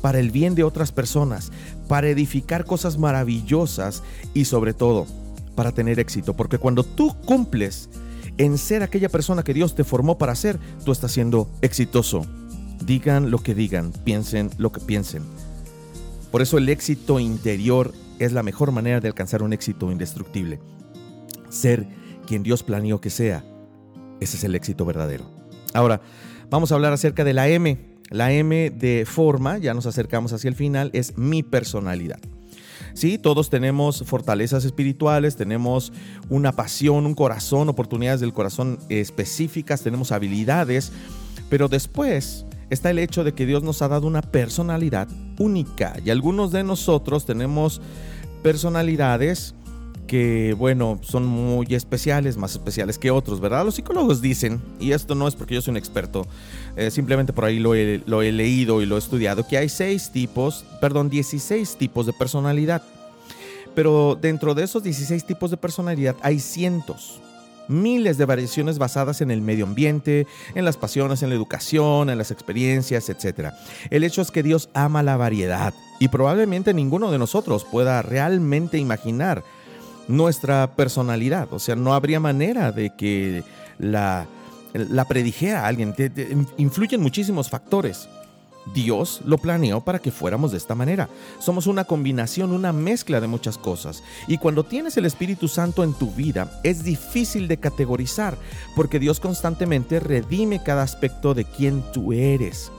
[0.00, 1.52] para el bien de otras personas,
[1.88, 4.02] para edificar cosas maravillosas
[4.34, 5.06] y sobre todo
[5.54, 6.34] para tener éxito.
[6.34, 7.88] Porque cuando tú cumples
[8.38, 12.26] en ser aquella persona que Dios te formó para ser, tú estás siendo exitoso.
[12.84, 15.22] Digan lo que digan, piensen lo que piensen.
[16.30, 20.58] Por eso el éxito interior es la mejor manera de alcanzar un éxito indestructible.
[21.48, 21.86] Ser
[22.26, 23.44] quien Dios planeó que sea,
[24.20, 25.24] ese es el éxito verdadero.
[25.74, 26.00] Ahora,
[26.52, 27.78] Vamos a hablar acerca de la M.
[28.10, 32.18] La M de forma, ya nos acercamos hacia el final, es mi personalidad.
[32.92, 35.94] Sí, todos tenemos fortalezas espirituales, tenemos
[36.28, 40.92] una pasión, un corazón, oportunidades del corazón específicas, tenemos habilidades,
[41.48, 46.10] pero después está el hecho de que Dios nos ha dado una personalidad única y
[46.10, 47.80] algunos de nosotros tenemos
[48.42, 49.54] personalidades
[50.06, 53.64] que, bueno, son muy especiales, más especiales que otros, ¿verdad?
[53.64, 56.26] Los psicólogos dicen, y esto no es porque yo soy un experto,
[56.76, 59.68] eh, simplemente por ahí lo he, lo he leído y lo he estudiado, que hay
[59.68, 62.82] seis tipos, perdón, 16 tipos de personalidad.
[63.74, 67.20] Pero dentro de esos 16 tipos de personalidad hay cientos,
[67.68, 72.18] miles de variaciones basadas en el medio ambiente, en las pasiones, en la educación, en
[72.18, 73.50] las experiencias, etc.
[73.90, 78.78] El hecho es que Dios ama la variedad y probablemente ninguno de nosotros pueda realmente
[78.78, 79.42] imaginar
[80.08, 81.52] nuestra personalidad.
[81.52, 83.44] O sea, no habría manera de que
[83.78, 84.26] la,
[84.74, 85.94] la predijera a alguien.
[86.56, 88.08] influyen muchísimos factores.
[88.74, 91.08] Dios lo planeó para que fuéramos de esta manera.
[91.40, 94.02] Somos una combinación, una mezcla de muchas cosas.
[94.28, 98.38] Y cuando tienes el Espíritu Santo en tu vida, es difícil de categorizar,
[98.76, 102.70] porque Dios constantemente redime cada aspecto de quien tú eres.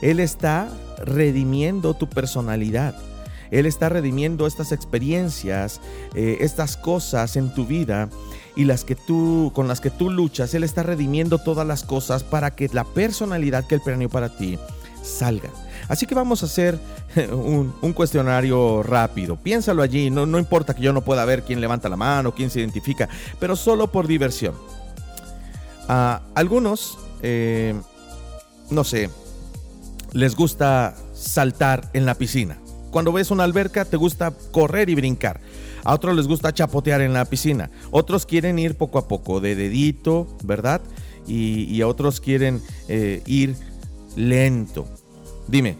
[0.00, 0.68] Él está
[0.98, 2.94] redimiendo tu personalidad.
[3.50, 5.80] Él está redimiendo estas experiencias,
[6.14, 8.08] eh, estas cosas en tu vida
[8.56, 10.54] y las que tú con las que tú luchas.
[10.54, 14.58] Él está redimiendo todas las cosas para que la personalidad que él planeó para ti
[15.02, 15.50] salga.
[15.88, 16.78] Así que vamos a hacer
[17.32, 19.36] un, cuestionario rápido.
[19.36, 22.50] Piénsalo allí, no, no importa que yo no pueda ver quién levanta la mano, quién
[22.50, 24.54] se identifica, pero solo por diversión.
[25.88, 27.74] A algunos, eh,
[28.70, 29.08] no sé,
[30.12, 32.58] les gusta saltar en la piscina.
[32.96, 35.42] Cuando ves una alberca te gusta correr y brincar.
[35.84, 37.70] A otros les gusta chapotear en la piscina.
[37.90, 40.80] Otros quieren ir poco a poco, de dedito, ¿verdad?
[41.26, 43.54] Y, a otros quieren eh, ir
[44.16, 44.88] lento.
[45.46, 45.76] Dime,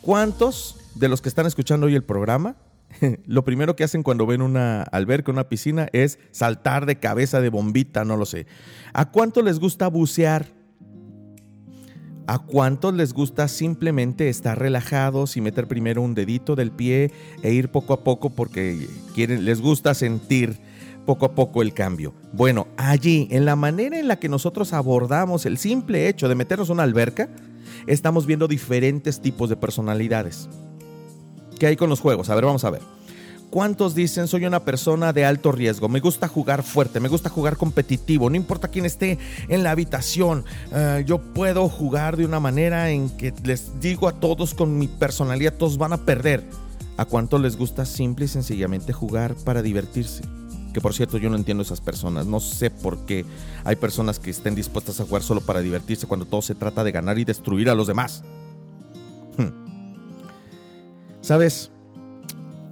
[0.00, 2.54] ¿cuántos de los que están escuchando hoy el programa,
[3.26, 7.48] lo primero que hacen cuando ven una alberca, una piscina, es saltar de cabeza de
[7.48, 8.46] bombita, no lo sé?
[8.92, 10.46] ¿A cuántos les gusta bucear?
[12.26, 17.10] ¿A cuántos les gusta simplemente estar relajados y meter primero un dedito del pie
[17.42, 20.58] e ir poco a poco porque les gusta sentir
[21.04, 22.14] poco a poco el cambio?
[22.32, 26.70] Bueno, allí, en la manera en la que nosotros abordamos el simple hecho de meternos
[26.70, 27.28] una alberca,
[27.88, 30.48] estamos viendo diferentes tipos de personalidades.
[31.58, 32.30] ¿Qué hay con los juegos?
[32.30, 32.82] A ver, vamos a ver.
[33.52, 35.86] ¿Cuántos dicen soy una persona de alto riesgo?
[35.86, 40.46] Me gusta jugar fuerte, me gusta jugar competitivo, no importa quién esté en la habitación,
[40.72, 44.88] eh, yo puedo jugar de una manera en que les digo a todos con mi
[44.88, 46.48] personalidad, todos van a perder.
[46.96, 50.22] ¿A cuántos les gusta simple y sencillamente jugar para divertirse?
[50.72, 53.26] Que por cierto yo no entiendo esas personas, no sé por qué
[53.64, 56.92] hay personas que estén dispuestas a jugar solo para divertirse cuando todo se trata de
[56.92, 58.24] ganar y destruir a los demás.
[59.36, 59.50] Hmm.
[61.20, 61.71] ¿Sabes?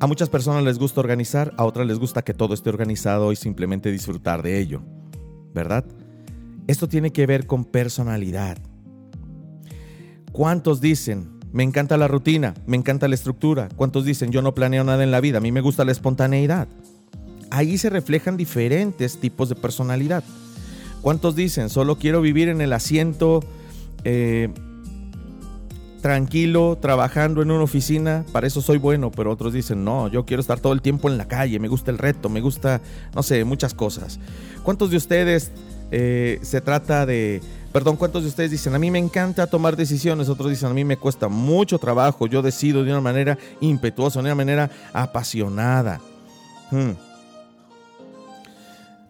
[0.01, 3.37] A muchas personas les gusta organizar, a otras les gusta que todo esté organizado y
[3.37, 4.81] simplemente disfrutar de ello,
[5.53, 5.85] ¿verdad?
[6.67, 8.57] Esto tiene que ver con personalidad.
[10.33, 13.69] ¿Cuántos dicen, me encanta la rutina, me encanta la estructura?
[13.77, 16.67] ¿Cuántos dicen, yo no planeo nada en la vida, a mí me gusta la espontaneidad?
[17.51, 20.25] Ahí se reflejan diferentes tipos de personalidad.
[21.03, 23.41] ¿Cuántos dicen, solo quiero vivir en el asiento
[24.05, 24.49] eh,
[26.01, 30.41] tranquilo, trabajando en una oficina, para eso soy bueno, pero otros dicen, no, yo quiero
[30.41, 32.81] estar todo el tiempo en la calle, me gusta el reto, me gusta,
[33.15, 34.19] no sé, muchas cosas.
[34.63, 35.53] ¿Cuántos de ustedes
[35.91, 37.43] eh, se trata de,
[37.73, 40.85] perdón, cuántos de ustedes dicen, a mí me encanta tomar decisiones, otros dicen, a mí
[40.85, 46.01] me cuesta mucho trabajo, yo decido de una manera impetuosa, de una manera apasionada?
[46.71, 46.93] Hmm.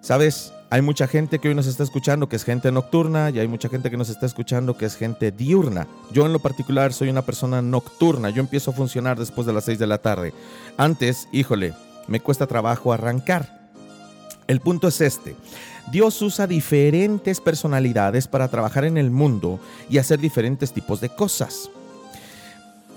[0.00, 0.52] ¿Sabes?
[0.72, 3.68] Hay mucha gente que hoy nos está escuchando que es gente nocturna y hay mucha
[3.68, 5.88] gente que nos está escuchando que es gente diurna.
[6.12, 8.30] Yo en lo particular soy una persona nocturna.
[8.30, 10.32] Yo empiezo a funcionar después de las 6 de la tarde.
[10.76, 11.74] Antes, híjole,
[12.06, 13.68] me cuesta trabajo arrancar.
[14.46, 15.34] El punto es este.
[15.90, 19.58] Dios usa diferentes personalidades para trabajar en el mundo
[19.88, 21.68] y hacer diferentes tipos de cosas.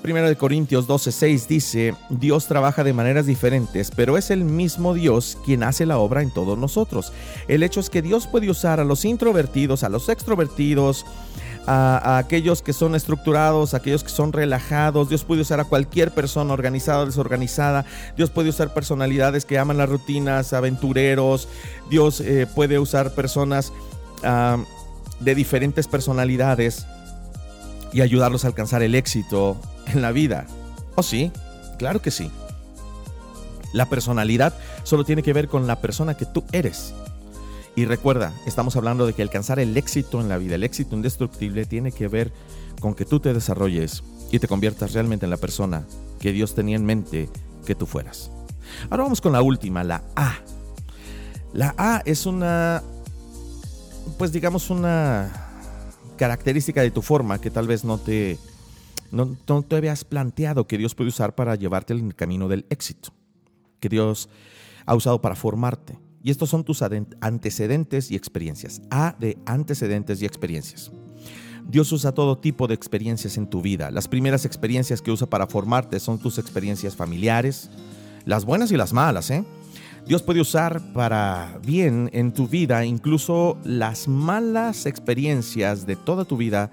[0.03, 5.37] Primera de Corintios 12:6 dice, Dios trabaja de maneras diferentes, pero es el mismo Dios
[5.45, 7.13] quien hace la obra en todos nosotros.
[7.47, 11.05] El hecho es que Dios puede usar a los introvertidos, a los extrovertidos,
[11.67, 15.07] a, aquellos que son estructurados, a aquellos que son relajados.
[15.07, 17.85] Dios puede usar a cualquier persona organizada o desorganizada.
[18.17, 21.47] Dios puede usar personalidades que aman las rutinas, aventureros.
[21.89, 23.71] Dios eh, puede usar personas
[24.25, 24.61] uh,
[25.21, 26.85] de diferentes personalidades
[27.93, 29.55] y ayudarlos a alcanzar el éxito
[29.87, 30.45] en la vida.
[30.95, 31.31] ¿Oh sí?
[31.77, 32.29] Claro que sí.
[33.73, 34.53] La personalidad
[34.83, 36.93] solo tiene que ver con la persona que tú eres.
[37.75, 41.65] Y recuerda, estamos hablando de que alcanzar el éxito en la vida, el éxito indestructible,
[41.65, 42.31] tiene que ver
[42.79, 45.83] con que tú te desarrolles y te conviertas realmente en la persona
[46.19, 47.29] que Dios tenía en mente
[47.65, 48.29] que tú fueras.
[48.89, 50.35] Ahora vamos con la última, la A.
[51.51, 52.83] La A es una,
[54.19, 55.31] pues digamos, una
[56.17, 58.37] característica de tu forma que tal vez no te,
[59.13, 63.13] no, te habías planteado que Dios puede usar para llevarte en el camino del éxito,
[63.79, 64.27] que Dios
[64.85, 65.99] ha usado para formarte.
[66.23, 66.81] Y estos son tus
[67.21, 68.81] antecedentes y experiencias.
[68.89, 70.91] A de antecedentes y experiencias.
[71.67, 73.91] Dios usa todo tipo de experiencias en tu vida.
[73.91, 77.69] Las primeras experiencias que usa para formarte son tus experiencias familiares,
[78.25, 79.43] las buenas y las malas, ¿eh?
[80.05, 86.35] Dios puede usar para bien en tu vida incluso las malas experiencias de toda tu
[86.35, 86.71] vida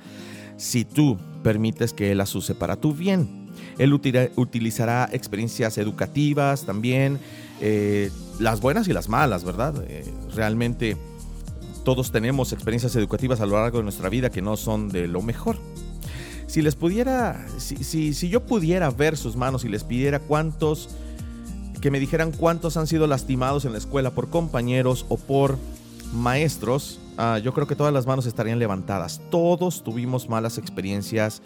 [0.56, 3.48] si tú permites que Él las use para tu bien.
[3.78, 7.18] Él utilizará experiencias educativas también,
[7.60, 9.74] eh, las buenas y las malas, ¿verdad?
[9.88, 10.96] Eh, realmente
[11.84, 15.22] todos tenemos experiencias educativas a lo largo de nuestra vida que no son de lo
[15.22, 15.58] mejor.
[16.46, 20.90] Si les pudiera, si, si, si yo pudiera ver sus manos y les pidiera cuántos,
[21.80, 25.58] que me dijeran cuántos han sido lastimados en la escuela por compañeros o por
[26.12, 29.20] maestros, uh, yo creo que todas las manos estarían levantadas.
[29.30, 31.42] Todos tuvimos malas experiencias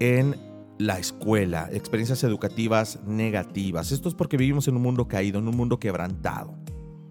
[0.00, 0.36] en
[0.78, 3.92] la escuela, experiencias educativas negativas.
[3.92, 6.54] Esto es porque vivimos en un mundo caído, en un mundo quebrantado,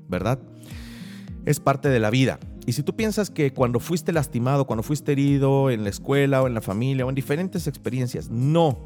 [0.09, 0.39] ¿verdad?
[1.45, 2.39] Es parte de la vida.
[2.65, 6.47] Y si tú piensas que cuando fuiste lastimado, cuando fuiste herido en la escuela o
[6.47, 8.77] en la familia o en diferentes experiencias, no,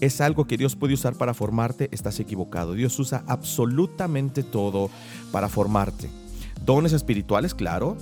[0.00, 2.72] es algo que Dios puede usar para formarte, estás equivocado.
[2.72, 4.90] Dios usa absolutamente todo
[5.32, 6.08] para formarte.
[6.64, 7.96] Dones espirituales, claro.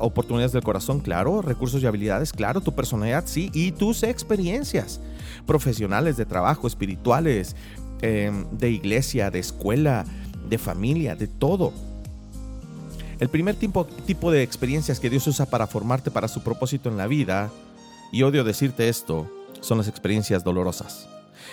[0.00, 1.42] Oportunidades del corazón, claro.
[1.42, 2.60] Recursos y habilidades, claro.
[2.60, 3.50] Tu personalidad, sí.
[3.52, 5.00] Y tus experiencias
[5.46, 7.56] profesionales, de trabajo, espirituales,
[8.02, 10.04] eh, de iglesia, de escuela,
[10.48, 11.72] de familia, de todo.
[13.20, 16.96] El primer tipo, tipo de experiencias que Dios usa para formarte para su propósito en
[16.96, 17.50] la vida,
[18.12, 19.28] y odio decirte esto,
[19.60, 21.08] son las experiencias dolorosas.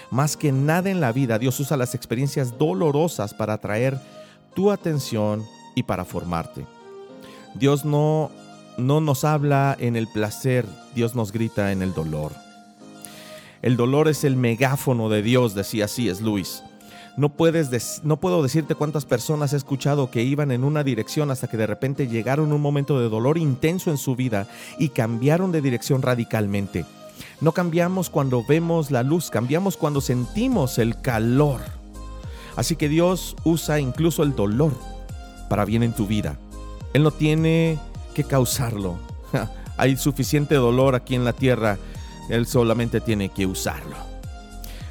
[0.10, 4.00] Más que nada en la vida, Dios usa las experiencias dolorosas para atraer
[4.54, 5.46] tu atención
[5.76, 6.66] y para formarte.
[7.54, 8.32] Dios no,
[8.78, 12.32] no nos habla en el placer, Dios nos grita en el dolor.
[13.62, 16.64] El dolor es el megáfono de Dios, decía así es Luis.
[17.18, 21.48] No, puedes no puedo decirte cuántas personas he escuchado que iban en una dirección hasta
[21.48, 24.48] que de repente llegaron un momento de dolor intenso en su vida
[24.80, 26.86] y cambiaron de dirección radicalmente.
[27.42, 31.62] No cambiamos cuando vemos la luz, cambiamos cuando sentimos el calor.
[32.56, 34.74] Así que Dios usa incluso el dolor
[35.50, 36.38] para bien en tu vida.
[36.94, 37.80] Él no tiene
[38.14, 38.98] que causarlo.
[39.78, 41.78] Hay suficiente dolor aquí en la tierra.
[42.30, 43.96] Él solamente tiene que usarlo.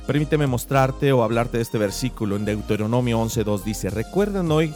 [0.06, 4.74] Permíteme mostrarte o hablarte de este versículo en Deuteronomio 11.2 dice, recuerden hoy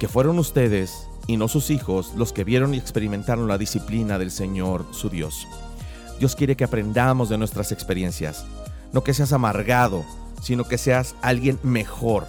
[0.00, 4.32] que fueron ustedes y no sus hijos los que vieron y experimentaron la disciplina del
[4.32, 5.46] Señor su Dios.
[6.18, 8.46] Dios quiere que aprendamos de nuestras experiencias,
[8.92, 10.04] no que seas amargado,
[10.42, 12.26] sino que seas alguien mejor.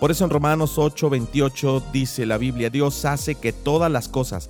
[0.00, 4.48] Por eso en Romanos 8:28 dice la Biblia, Dios hace que todas las cosas,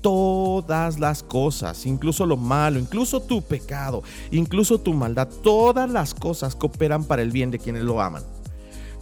[0.00, 6.56] todas las cosas, incluso lo malo, incluso tu pecado, incluso tu maldad, todas las cosas
[6.56, 8.22] cooperan para el bien de quienes lo aman.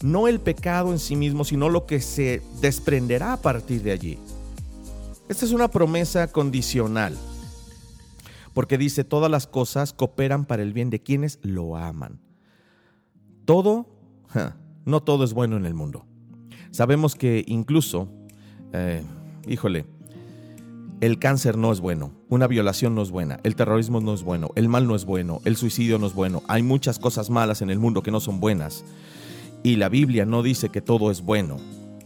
[0.02, 4.18] No el pecado en sí mismo, sino lo que se desprenderá a partir de allí.
[5.28, 7.16] Esta es una promesa condicional,
[8.52, 12.20] porque dice, todas las cosas cooperan para el bien de quienes lo aman.
[13.44, 13.86] Todo,
[14.84, 16.06] no todo es bueno en el mundo.
[16.70, 18.08] Sabemos que incluso,
[18.72, 19.02] eh,
[19.46, 19.86] híjole,
[21.00, 24.50] el cáncer no es bueno, una violación no es buena, el terrorismo no es bueno,
[24.54, 26.42] el mal no es bueno, el suicidio no es bueno.
[26.48, 28.84] Hay muchas cosas malas en el mundo que no son buenas.
[29.62, 31.58] Y la Biblia no dice que todo es bueno.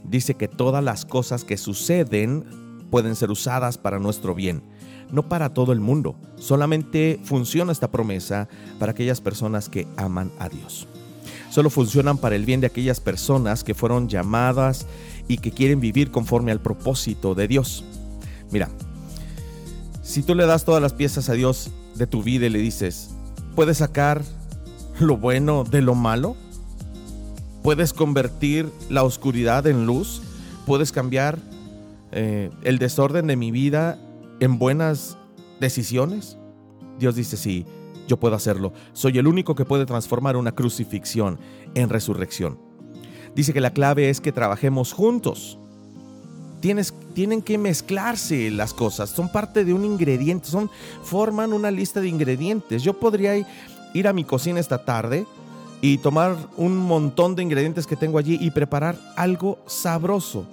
[0.05, 2.45] Dice que todas las cosas que suceden
[2.91, 4.63] pueden ser usadas para nuestro bien.
[5.11, 6.17] No para todo el mundo.
[6.37, 8.49] Solamente funciona esta promesa
[8.79, 10.89] para aquellas personas que aman a Dios.
[11.51, 14.87] Solo funcionan para el bien de aquellas personas que fueron llamadas
[15.29, 17.85] y que quieren vivir conforme al propósito de Dios.
[18.51, 18.69] Mira,
[20.03, 23.11] si tú le das todas las piezas a Dios de tu vida y le dices,
[23.55, 24.23] ¿puedes sacar
[25.01, 26.37] lo bueno de lo malo?
[27.63, 30.23] ¿Puedes convertir la oscuridad en luz?
[30.67, 31.39] ¿Puedes cambiar
[32.13, 33.99] eh, el desorden de mi vida
[34.41, 35.17] en buenas
[35.61, 36.37] decisiones?
[36.99, 37.67] Dios dice, sí,
[38.09, 38.73] yo puedo hacerlo.
[38.93, 41.39] Soy el único que puede transformar una crucifixión
[41.75, 42.59] en resurrección.
[43.37, 45.59] Dice que la clave es que trabajemos juntos
[46.61, 50.71] tienen que mezclarse las cosas, son parte de un ingrediente, son,
[51.03, 52.83] forman una lista de ingredientes.
[52.83, 53.37] Yo podría
[53.95, 55.27] ir a mi cocina esta tarde
[55.81, 60.47] y tomar un montón de ingredientes que tengo allí y preparar algo sabroso.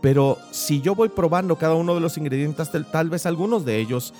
[0.00, 4.12] Pero si yo voy probando cada uno de los ingredientes, tal vez algunos de ellos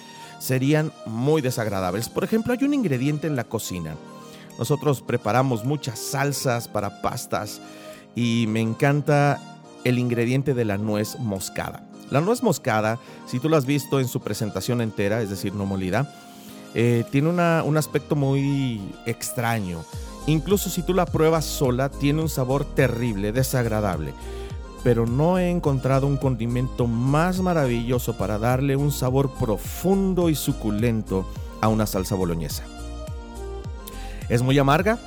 [0.43, 2.09] serían muy desagradables.
[2.09, 3.95] Por ejemplo, hay un ingrediente en la cocina.
[4.59, 7.61] Nosotros preparamos muchas salsas para pastas
[8.17, 9.41] y me encanta
[9.85, 11.89] el ingrediente de la nuez moscada.
[12.11, 15.65] La nuez moscada, si tú la has visto en su presentación entera, es decir, no
[15.65, 16.13] molida,
[16.75, 19.85] eh, tiene un aspecto muy extraño.
[20.27, 24.13] Incluso si tú la pruebas sola, tiene un sabor terrible, desagradable.
[24.83, 31.27] Pero no he encontrado un condimento más maravilloso para darle un sabor profundo y suculento
[31.61, 32.65] a una salsa boloñesa.
[34.29, 34.99] Es muy amarga,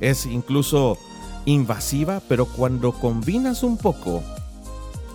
[0.00, 0.98] es incluso
[1.44, 4.22] invasiva, pero cuando combinas un poco,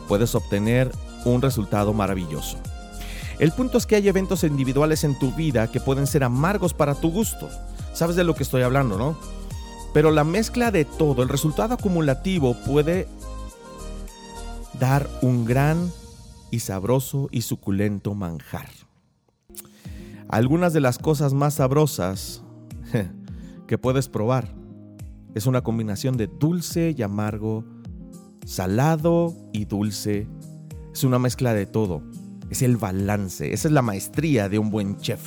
[0.07, 0.91] puedes obtener
[1.25, 2.57] un resultado maravilloso.
[3.39, 6.95] El punto es que hay eventos individuales en tu vida que pueden ser amargos para
[6.95, 7.49] tu gusto.
[7.93, 9.17] Sabes de lo que estoy hablando, ¿no?
[9.93, 13.07] Pero la mezcla de todo, el resultado acumulativo puede
[14.79, 15.91] dar un gran
[16.51, 18.69] y sabroso y suculento manjar.
[20.27, 22.41] Algunas de las cosas más sabrosas
[23.67, 24.53] que puedes probar
[25.33, 27.63] es una combinación de dulce y amargo,
[28.45, 30.27] salado y dulce.
[30.93, 32.03] Es una mezcla de todo.
[32.49, 33.53] Es el balance.
[33.53, 35.21] Esa es la maestría de un buen chef.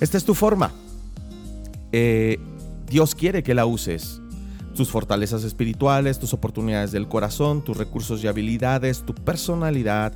[0.00, 0.72] Esta es tu forma.
[1.92, 2.38] Eh,
[2.88, 4.20] Dios quiere que la uses.
[4.74, 10.12] Tus fortalezas espirituales, tus oportunidades del corazón, tus recursos y habilidades, tu personalidad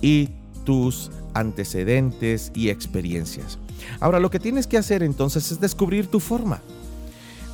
[0.00, 0.28] y
[0.64, 3.58] tus antecedentes y experiencias.
[4.00, 6.60] Ahora, lo que tienes que hacer entonces es descubrir tu forma.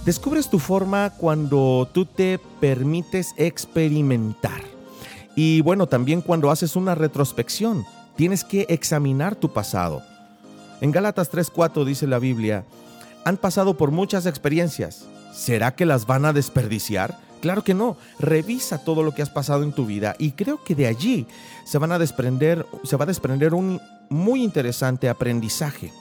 [0.04, 4.62] Descubres tu forma cuando tú te permites experimentar.
[5.36, 7.84] Y bueno, también cuando haces una retrospección,
[8.16, 10.02] tienes que examinar tu pasado.
[10.80, 12.64] En Gálatas 3:4 dice la Biblia,
[13.24, 15.06] han pasado por muchas experiencias.
[15.38, 17.16] ¿Será que las van a desperdiciar?
[17.40, 17.96] Claro que no.
[18.18, 21.28] Revisa todo lo que has pasado en tu vida y creo que de allí
[21.64, 25.92] se van a desprender se va a desprender un muy interesante aprendizaje.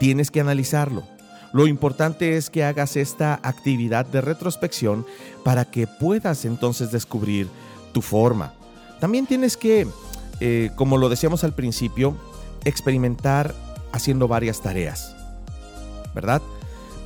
[0.00, 1.04] Tienes que analizarlo.
[1.52, 5.06] Lo importante es que hagas esta actividad de retrospección
[5.44, 7.48] para que puedas entonces descubrir
[7.92, 8.54] tu forma.
[8.98, 9.86] También tienes que,
[10.40, 12.16] eh, como lo decíamos al principio,
[12.64, 13.54] experimentar
[13.92, 15.14] haciendo varias tareas.
[16.12, 16.42] ¿Verdad?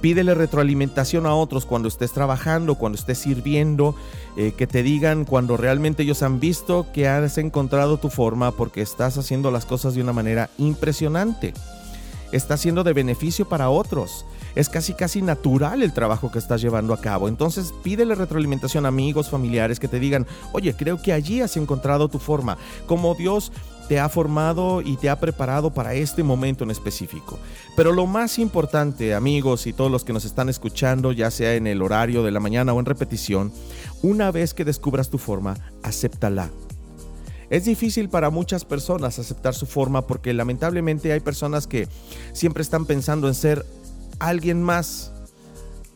[0.07, 3.97] Pídele retroalimentación a otros cuando estés trabajando, cuando estés sirviendo,
[4.37, 8.83] eh, que te digan cuando realmente ellos han visto que has encontrado tu forma porque
[8.83, 11.55] estás haciendo las cosas de una manera impresionante.
[12.31, 14.25] Está siendo de beneficio para otros
[14.57, 17.29] es casi casi natural el trabajo que estás llevando a cabo.
[17.29, 22.09] Entonces pídele retroalimentación a amigos, familiares que te digan, oye, creo que allí has encontrado
[22.09, 23.53] tu forma, como Dios
[23.89, 27.39] te ha formado y te ha preparado para este momento en específico.
[27.77, 31.67] Pero lo más importante, amigos y todos los que nos están escuchando, ya sea en
[31.67, 33.53] el horario de la mañana o en repetición,
[34.03, 36.51] una vez que descubras tu forma, acéptala.
[37.49, 41.89] Es difícil para muchas personas aceptar su forma porque lamentablemente hay personas que
[42.33, 43.65] siempre están pensando en ser
[44.19, 45.13] alguien más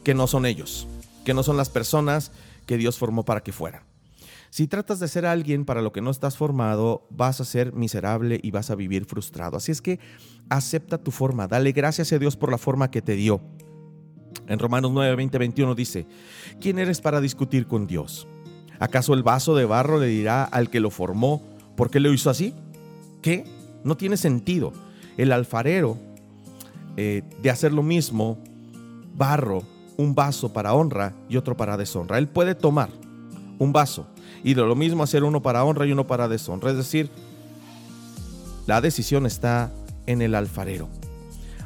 [0.04, 0.86] que no son ellos,
[1.24, 2.30] que no son las personas
[2.66, 3.89] que Dios formó para que fueran.
[4.50, 8.40] Si tratas de ser alguien para lo que no estás formado, vas a ser miserable
[8.42, 9.56] y vas a vivir frustrado.
[9.56, 10.00] Así es que
[10.48, 13.40] acepta tu forma, dale gracias a Dios por la forma que te dio.
[14.48, 16.06] En Romanos 9, 20, 21 dice,
[16.60, 18.26] ¿quién eres para discutir con Dios?
[18.80, 21.40] ¿Acaso el vaso de barro le dirá al que lo formó,
[21.76, 22.52] ¿por qué lo hizo así?
[23.22, 23.44] ¿Qué?
[23.84, 24.72] No tiene sentido.
[25.16, 25.96] El alfarero
[26.96, 28.38] eh, de hacer lo mismo,
[29.14, 29.62] barro,
[29.96, 32.18] un vaso para honra y otro para deshonra.
[32.18, 32.90] Él puede tomar
[33.58, 34.08] un vaso
[34.42, 36.70] y lo mismo hacer uno para honra y uno para deshonra.
[36.70, 37.10] Es decir,
[38.66, 39.72] la decisión está
[40.06, 40.88] en el alfarero.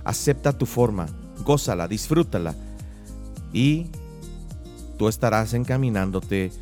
[0.05, 1.07] Acepta tu forma,
[1.45, 2.55] gózala, disfrútala
[3.53, 3.87] y
[4.99, 6.53] tú estarás encaminándote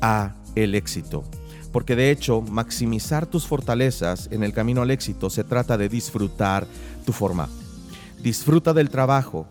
[0.00, 1.24] a el éxito.
[1.72, 6.66] Porque de hecho, maximizar tus fortalezas en el camino al éxito se trata de disfrutar
[7.04, 7.48] tu forma.
[8.22, 9.46] Disfruta del trabajo.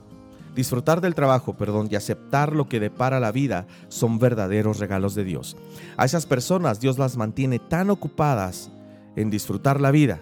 [0.55, 5.25] Disfrutar del trabajo, perdón, y aceptar lo que depara la vida son verdaderos regalos de
[5.25, 5.57] Dios.
[5.97, 8.71] A esas personas Dios las mantiene tan ocupadas
[9.17, 10.21] en disfrutar la vida.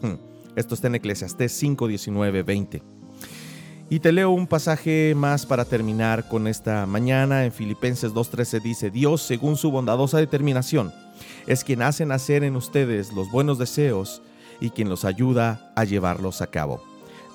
[0.00, 0.14] Hmm,
[0.54, 2.82] esto está en Eclesiastés 5, 19, 20.
[3.90, 7.44] Y te leo un pasaje más para terminar con esta mañana.
[7.44, 10.92] En Filipenses 2.13 dice, Dios, según su bondadosa determinación,
[11.48, 14.22] es quien hace nacer en ustedes los buenos deseos
[14.60, 16.82] y quien los ayuda a llevarlos a cabo.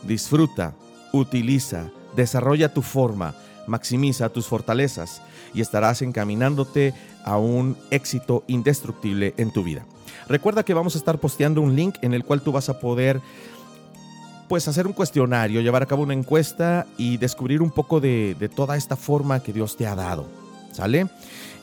[0.04, 0.74] Disfruta,
[1.12, 3.34] utiliza, desarrolla tu forma,
[3.68, 5.22] maximiza tus fortalezas
[5.54, 6.94] y estarás encaminándote
[7.24, 9.86] a un éxito indestructible en tu vida.
[10.28, 13.22] Recuerda que vamos a estar posteando un link en el cual tú vas a poder
[14.48, 18.50] pues hacer un cuestionario, llevar a cabo una encuesta y descubrir un poco de, de
[18.50, 20.26] toda esta forma que Dios te ha dado.
[20.72, 21.08] ¿Sale?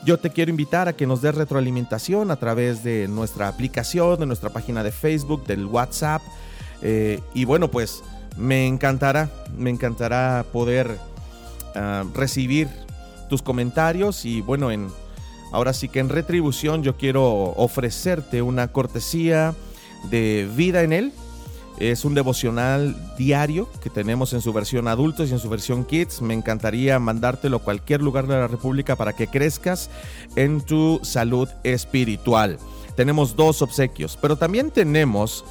[0.04, 4.26] Yo te quiero invitar a que nos des retroalimentación a través de nuestra aplicación, de
[4.26, 6.22] nuestra página de Facebook, del WhatsApp.
[6.82, 8.04] Eh, y bueno, pues
[8.36, 10.98] me encantará, me encantará poder
[11.74, 12.68] uh, recibir
[13.28, 14.88] tus comentarios y bueno, en,
[15.52, 17.24] ahora sí que en retribución yo quiero
[17.56, 19.54] ofrecerte una cortesía
[20.10, 21.12] de vida en él.
[21.78, 26.22] Es un devocional diario que tenemos en su versión adultos y en su versión kids.
[26.22, 29.90] Me encantaría mandártelo a cualquier lugar de la República para que crezcas
[30.36, 32.58] en tu salud espiritual.
[32.96, 35.44] Tenemos dos obsequios, pero también tenemos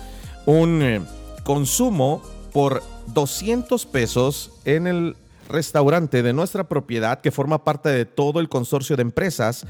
[0.48, 1.02] un eh,
[1.44, 2.24] consumo
[2.56, 5.18] por 200 pesos en el
[5.50, 9.68] restaurante de nuestra propiedad que forma parte de todo el consorcio de empresas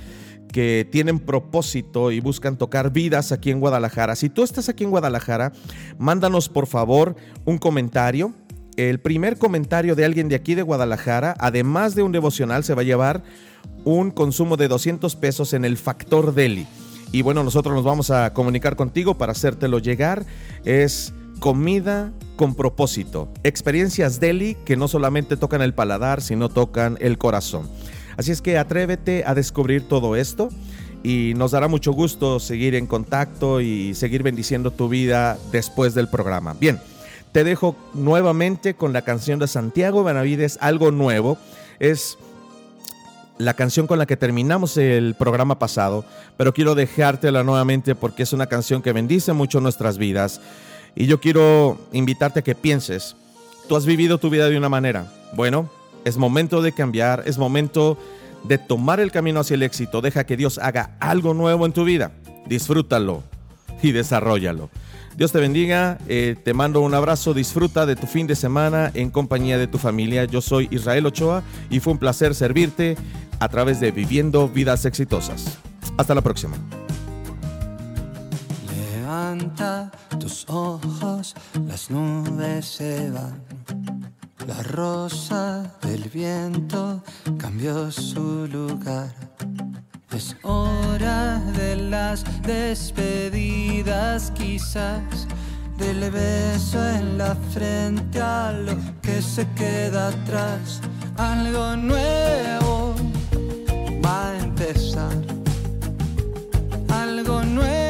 [0.53, 4.15] que tienen propósito y buscan tocar vidas aquí en Guadalajara.
[4.15, 5.51] Si tú estás aquí en Guadalajara,
[5.97, 8.35] mándanos por favor un comentario.
[8.77, 12.83] El primer comentario de alguien de aquí de Guadalajara, además de un devocional, se va
[12.83, 13.23] a llevar
[13.83, 16.67] un consumo de 200 pesos en el Factor Deli.
[17.11, 20.27] Y bueno, nosotros nos vamos a comunicar contigo para hacértelo llegar.
[20.65, 23.27] Es comida con propósito.
[23.43, 27.69] Experiencias deli que no solamente tocan el paladar, sino tocan el corazón.
[28.17, 30.49] Así es que atrévete a descubrir todo esto
[31.03, 36.07] y nos dará mucho gusto seguir en contacto y seguir bendiciendo tu vida después del
[36.07, 36.55] programa.
[36.59, 36.79] Bien,
[37.31, 41.37] te dejo nuevamente con la canción de Santiago Benavides, algo nuevo.
[41.79, 42.17] Es
[43.37, 46.05] la canción con la que terminamos el programa pasado,
[46.37, 50.39] pero quiero dejártela nuevamente porque es una canción que bendice mucho nuestras vidas.
[50.95, 53.15] Y yo quiero invitarte a que pienses,
[53.67, 55.11] tú has vivido tu vida de una manera.
[55.33, 55.69] Bueno,
[56.05, 57.97] es momento de cambiar, es momento
[58.43, 60.01] de tomar el camino hacia el éxito.
[60.01, 62.11] Deja que Dios haga algo nuevo en tu vida.
[62.45, 63.23] Disfrútalo
[63.81, 64.69] y desarrollalo.
[65.17, 69.09] Dios te bendiga, eh, te mando un abrazo, disfruta de tu fin de semana en
[69.09, 70.25] compañía de tu familia.
[70.25, 72.97] Yo soy Israel Ochoa y fue un placer servirte
[73.39, 75.57] a través de Viviendo Vidas Exitosas.
[75.97, 76.57] Hasta la próxima.
[79.35, 81.35] Levanta tus ojos,
[81.67, 83.41] las nubes se van.
[84.47, 87.03] La rosa del viento
[87.37, 89.13] cambió su lugar.
[90.11, 95.27] Es hora de las despedidas quizás,
[95.77, 100.79] del beso en la frente a lo que se queda atrás.
[101.17, 102.95] Algo nuevo
[104.01, 105.17] va a empezar.
[106.87, 107.84] Algo nuevo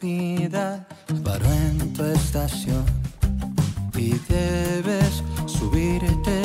[0.00, 0.86] vida
[1.44, 2.84] en tu estación
[3.96, 6.42] y debes subirte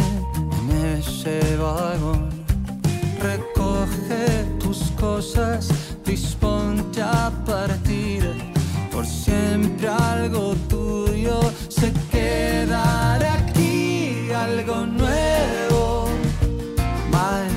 [0.57, 2.29] en ese vagón.
[3.19, 5.69] Recoge tus cosas,
[6.05, 8.23] disponte a partir.
[8.91, 11.39] Por siempre algo tuyo
[11.69, 16.07] se quedará aquí, algo nuevo
[17.13, 17.52] va